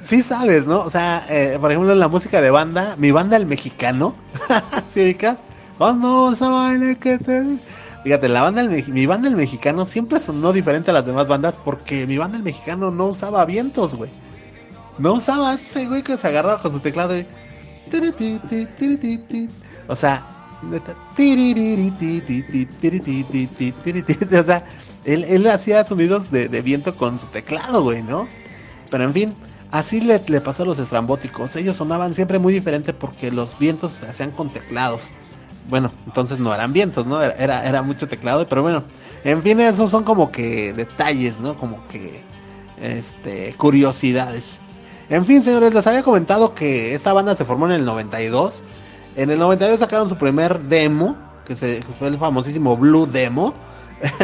[0.04, 0.80] Sí sabes, ¿no?
[0.80, 4.14] O sea, eh, por ejemplo, en la música de banda, mi banda el mexicano.
[4.86, 5.38] ¿Sí ubicas?
[5.78, 7.58] Cuando se que te.
[8.04, 12.06] Fíjate, la banda mi banda el mexicano siempre sonó diferente a las demás bandas porque
[12.06, 14.10] mi banda el mexicano no usaba vientos, güey.
[14.98, 17.26] No usaba ese güey que se agarraba con su teclado y...
[19.88, 20.26] O sea,
[23.88, 24.64] o sea,
[25.04, 28.28] él, hacía sonidos de, viento con su teclado, güey, ¿no?
[28.90, 29.34] Pero en fin,
[29.74, 31.56] así le, pasó a los estrambóticos.
[31.56, 35.10] Ellos sonaban siempre muy diferente porque los vientos se hacían con teclados.
[35.68, 37.20] Bueno, entonces no eran vientos, ¿no?
[37.22, 38.84] Era, era mucho teclado, pero bueno,
[39.24, 41.56] en fin, esos son como que detalles, ¿no?
[41.56, 42.22] Como que,
[42.80, 44.60] este, curiosidades.
[45.10, 48.62] En fin, señores, les había comentado que esta banda se formó en el 92
[49.16, 53.54] en el 92 sacaron su primer demo, que, se, fue el famosísimo Blue Demo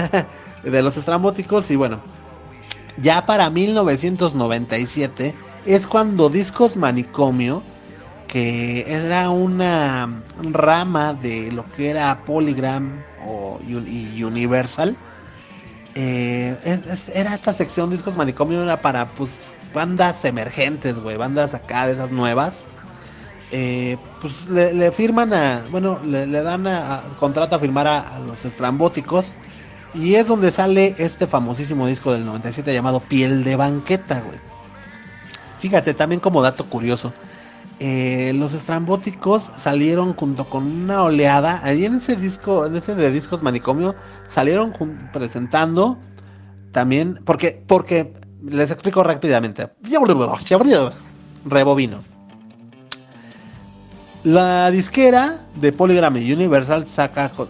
[0.64, 1.70] de los estrambóticos.
[1.70, 2.01] Y bueno,
[3.03, 5.34] ya para 1997
[5.66, 7.62] es cuando Discos Manicomio,
[8.26, 14.96] que era una rama de lo que era Polygram o, Universal,
[15.94, 16.57] eh,
[17.14, 22.12] era esta sección Discos Manicomio, era para pues bandas emergentes, güey, bandas acá de esas
[22.12, 22.66] nuevas
[23.53, 29.34] eh, pues le, firman a, bueno, le, dan a, contrato a firmar a, los estrambóticos.
[29.95, 34.38] Y es donde sale este famosísimo disco del 97 llamado Piel de Banqueta, güey.
[35.59, 37.12] Fíjate, también como dato curioso.
[37.80, 41.61] eh, los estrambóticos salieron junto con una oleada.
[41.64, 43.95] Ahí en ese disco, en ese de discos manicomio,
[44.26, 44.72] salieron
[45.12, 45.99] presentando
[46.72, 47.20] también.
[47.24, 48.12] Porque, porque
[48.43, 49.70] les explico rápidamente.
[51.45, 52.09] Rebobino.
[54.22, 57.48] La disquera de Polygram y Universal saca con,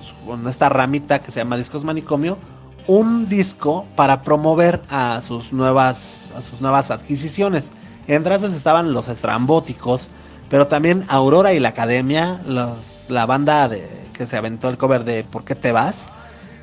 [0.48, 2.38] esta ramita que se llama Discos Manicomio
[2.86, 7.72] un disco para promover a sus nuevas, a sus nuevas adquisiciones.
[8.06, 10.10] Entre estaban los estrambóticos,
[10.48, 13.68] pero también Aurora y la Academia, la banda
[14.12, 16.08] que se aventó el cover de ¿Por qué te vas?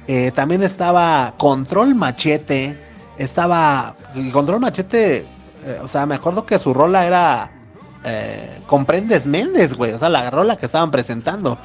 [0.07, 2.77] Eh, también estaba Control Machete,
[3.17, 3.95] estaba
[4.31, 5.27] Control Machete,
[5.65, 7.56] eh, o sea, me acuerdo que su rola era
[8.07, 9.91] eh, Comprendes Méndez, güey.
[9.91, 11.57] O sea, la rola que estaban presentando.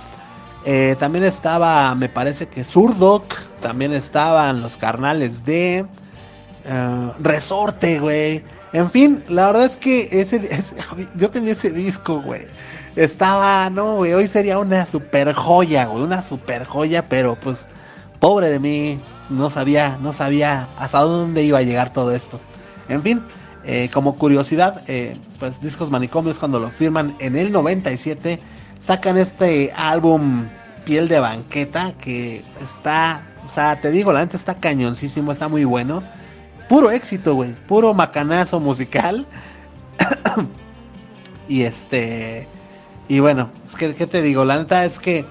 [0.64, 3.34] Eh, también estaba, me parece que Surdoc.
[3.60, 5.86] También estaban los carnales de
[6.64, 8.44] eh, Resorte, güey.
[8.72, 10.48] En fin, la verdad es que ese,
[11.16, 12.42] yo tenía ese disco, güey.
[12.96, 17.68] Estaba, no, güey, hoy sería una super joya, güey, una super joya, pero pues,
[18.18, 22.38] pobre de mí, no sabía, no sabía hasta dónde iba a llegar todo esto.
[22.88, 23.22] En fin,
[23.64, 28.40] eh, como curiosidad, eh, pues Discos Manicomios cuando lo firman en el 97
[28.78, 30.48] sacan este álbum
[30.84, 35.64] Piel de Banqueta que está, o sea, te digo, la gente está cañoncísimo, está muy
[35.64, 36.02] bueno.
[36.68, 39.26] Puro éxito, güey, puro macanazo musical.
[41.48, 42.48] y este,
[43.08, 44.44] y bueno, es que, ¿qué te digo?
[44.44, 45.24] La neta es que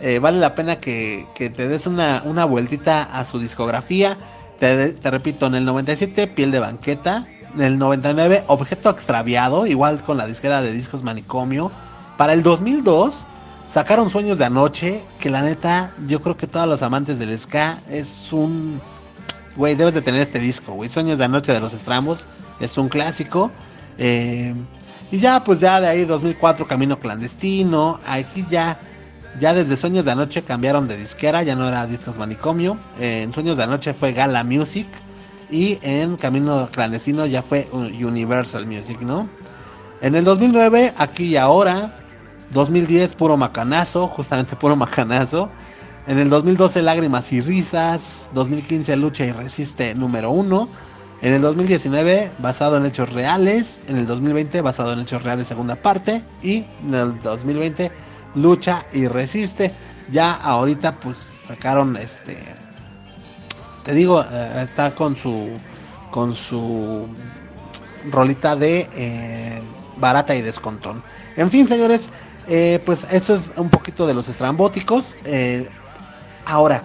[0.00, 4.18] eh, vale la pena que, te des una, una, vueltita a su discografía.
[4.58, 7.26] Te, te repito, en el 97, Piel de Banqueta.
[7.56, 11.72] En el 99, Objeto Extraviado, igual con la disquera de discos Manicomio.
[12.18, 13.26] Para el 2002,
[13.66, 17.80] sacaron Sueños de Anoche, que la neta, yo creo que todos los amantes del ska
[17.88, 18.78] es un...
[19.56, 20.90] Güey, debes de tener este disco, güey.
[20.90, 22.26] Sueños de Anoche de los Estrambos,
[22.60, 23.50] es un clásico.
[23.96, 24.54] Eh,
[25.10, 28.00] y ya, pues ya de ahí 2004, Camino Clandestino.
[28.06, 28.78] Aquí ya,
[29.40, 32.76] ya desde Sueños de Anoche cambiaron de disquera, ya no era Discos Manicomio.
[33.00, 34.88] Eh, en Sueños de Anoche fue Gala Music.
[35.50, 39.28] Y en Camino Clandestino ya fue Universal Music, ¿no?
[40.00, 42.00] En el 2009, aquí y ahora.
[42.52, 45.50] 2010, puro macanazo, justamente puro macanazo.
[46.06, 48.30] En el 2012, Lágrimas y Risas.
[48.34, 50.68] 2015, Lucha y Resiste número 1.
[51.22, 53.80] En el 2019, basado en hechos reales.
[53.88, 56.22] En el 2020, basado en hechos reales, segunda parte.
[56.42, 57.90] Y en el 2020,
[58.34, 59.74] Lucha y Resiste.
[60.10, 62.36] Ya ahorita, pues sacaron este
[63.86, 65.48] te digo, eh, está con su
[66.10, 67.06] con su
[68.10, 69.62] rolita de eh,
[69.96, 71.04] barata y descontón.
[71.36, 72.10] En fin, señores,
[72.48, 75.16] eh, pues esto es un poquito de los estrambóticos.
[76.46, 76.82] ahora,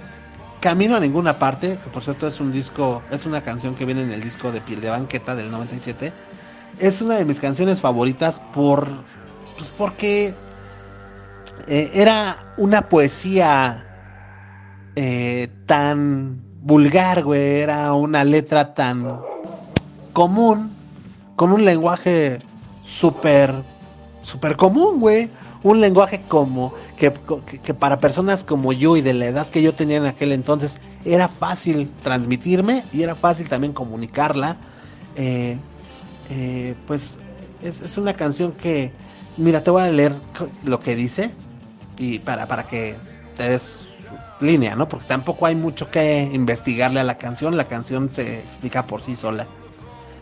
[0.59, 4.03] Camino a ninguna parte, que por cierto es un disco, es una canción que viene
[4.03, 6.13] en el disco de Piel de Banqueta del 97.
[6.77, 8.87] Es una de mis canciones favoritas por,
[9.57, 10.35] pues porque
[11.67, 13.87] era una poesía
[15.65, 17.59] tan vulgar, güey.
[17.59, 19.19] Era una letra tan
[20.13, 20.71] común,
[21.35, 22.39] con un lenguaje
[22.83, 23.63] súper,
[24.23, 25.29] súper común, güey.
[25.63, 27.11] Un lenguaje como que,
[27.73, 31.27] para personas como yo y de la edad que yo tenía en aquel entonces era
[31.27, 34.57] fácil transmitirme y era fácil también comunicarla.
[35.15, 35.57] Eh,
[36.29, 37.19] eh, pues
[37.61, 38.91] es, es, una canción que,
[39.37, 40.13] mira, te voy a leer
[40.63, 41.31] lo que dice
[41.97, 42.95] y para, para que
[43.37, 43.90] te des
[44.41, 44.87] línea, ¿no?
[44.87, 49.15] Porque tampoco hay mucho que investigarle a la canción, la canción se explica por sí
[49.15, 49.47] sola.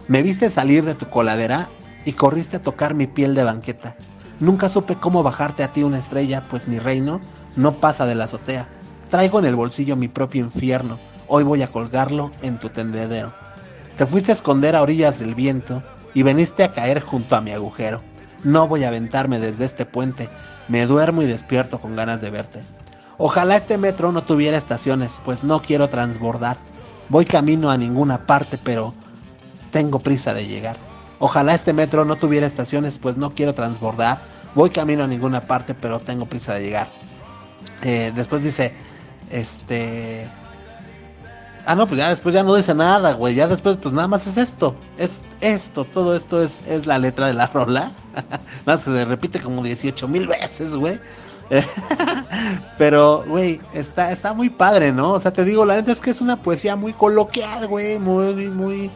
[0.07, 1.69] Me viste salir de tu coladera
[2.05, 3.95] y corriste a tocar mi piel de banqueta.
[4.39, 7.21] Nunca supe cómo bajarte a ti una estrella, pues mi reino
[7.55, 8.69] no pasa de la azotea.
[9.09, 13.33] Traigo en el bolsillo mi propio infierno, hoy voy a colgarlo en tu tendedero.
[13.97, 17.51] Te fuiste a esconder a orillas del viento y veniste a caer junto a mi
[17.51, 18.01] agujero.
[18.43, 20.29] No voy a aventarme desde este puente,
[20.69, 22.61] me duermo y despierto con ganas de verte.
[23.21, 26.55] Ojalá este metro no tuviera estaciones, pues no quiero transbordar.
[27.09, 28.93] Voy camino a ninguna parte, pero
[29.71, 30.77] tengo prisa de llegar.
[31.19, 34.23] Ojalá este metro no tuviera estaciones, pues no quiero transbordar.
[34.55, 36.89] Voy camino a ninguna parte, pero tengo prisa de llegar.
[37.81, 38.73] Eh, después dice,
[39.29, 40.29] este...
[41.65, 43.35] Ah, no, pues ya después ya no dice nada, güey.
[43.35, 44.77] Ya después, pues nada más es esto.
[44.97, 47.91] Es esto, todo esto es, es la letra de la rola.
[48.65, 51.01] nada, se repite como 18 mil veces, güey.
[52.77, 55.13] Pero, güey, está, está muy padre, ¿no?
[55.13, 58.33] O sea, te digo, la neta es que es una poesía muy coloquial, güey, muy,
[58.49, 58.91] muy,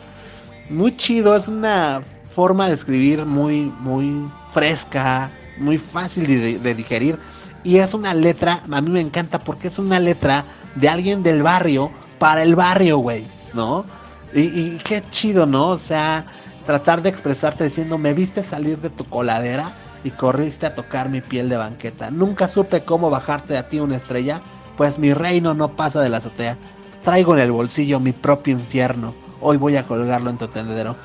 [0.69, 1.35] muy chido.
[1.35, 6.27] Es una forma de escribir muy, muy fresca, muy fácil
[6.61, 7.19] de, digerir.
[7.63, 10.45] Y es una letra, a mí me encanta porque es una letra
[10.75, 13.85] de alguien del barrio para el barrio, güey, ¿no?
[14.33, 15.69] Y, y qué chido, ¿no?
[15.69, 16.25] O sea,
[16.65, 21.21] tratar de expresarte diciendo, me viste salir de tu coladera y corriste a tocar mi
[21.21, 22.11] piel de banqueta.
[22.11, 24.41] Nunca supe cómo bajarte a ti una estrella,
[24.77, 26.57] pues mi reino no pasa de la azotea.
[27.03, 29.13] Traigo en el bolsillo mi propio infierno.
[29.41, 30.95] Hoy voy a colgarlo en tu tendedero.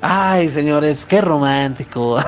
[0.00, 2.18] Ay, señores, qué romántico.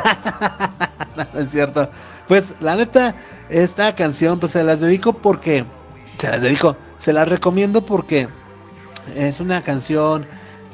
[1.16, 1.88] no, es cierto.
[2.26, 3.14] Pues la neta,
[3.48, 5.64] esta canción pues se las dedico porque
[6.18, 8.28] se las dedico, se las recomiendo porque
[9.14, 10.26] es una canción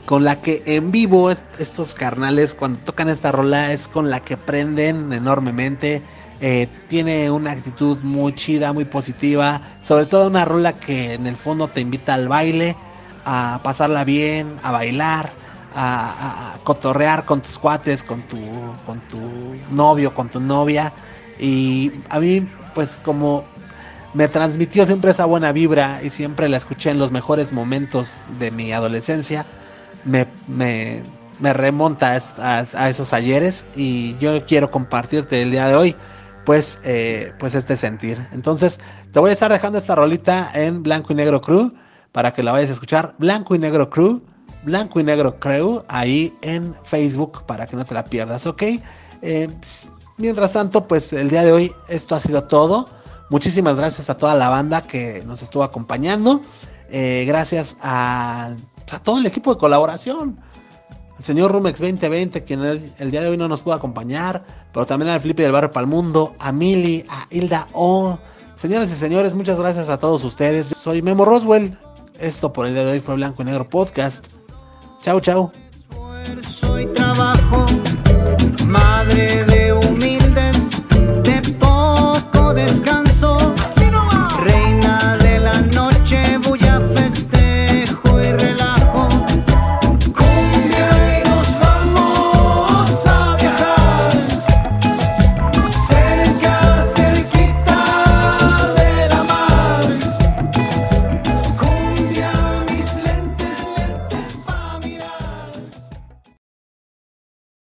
[0.06, 4.36] con la que en vivo estos carnales cuando tocan esta rola es con la que
[4.36, 6.02] prenden enormemente.
[6.40, 9.62] Eh, tiene una actitud muy chida, muy positiva.
[9.80, 12.76] Sobre todo una rola que en el fondo te invita al baile,
[13.24, 15.32] a pasarla bien, a bailar,
[15.74, 18.38] a, cotorrear con tus cuates, con tu,
[18.84, 19.20] con tu
[19.70, 20.92] novio, con tu novia.
[21.38, 23.44] Y a mí, pues como
[24.12, 28.50] me transmitió siempre esa buena vibra y siempre la escuché en los mejores momentos de
[28.50, 29.46] mi adolescencia
[30.04, 35.96] me, me, remonta a, esos ayeres y yo quiero compartirte el día de hoy
[36.44, 38.24] pues, eh, pues este sentir.
[38.32, 38.80] Entonces
[39.12, 41.72] te voy a estar dejando esta rolita en Blanco y Negro Crew
[42.12, 43.14] para que la vayas a escuchar.
[43.18, 44.22] Blanco y Negro Crew,
[44.62, 48.62] Blanco y Negro Crew ahí en Facebook para que no te la pierdas, ¿ok?
[49.22, 49.48] Eh,
[50.16, 52.88] mientras tanto, pues el día de hoy esto ha sido todo.
[53.30, 56.42] Muchísimas gracias a toda la banda que nos estuvo acompañando.
[56.90, 58.54] Eh, gracias a
[58.92, 60.38] a todo el equipo de colaboración.
[61.18, 65.10] El señor Rumex 2020, quien el, día de hoy no nos pudo acompañar, pero también
[65.10, 68.18] al Felipe del Barrio Palmundo, a Mili, a Hilda O.
[68.56, 70.66] Señores y señores, muchas gracias a todos ustedes.
[70.66, 71.76] Soy Memo Roswell.
[72.18, 74.26] Esto por el día de hoy fue Blanco y Negro Podcast.
[75.02, 75.50] Chau, chau.
[76.94, 77.66] trabajo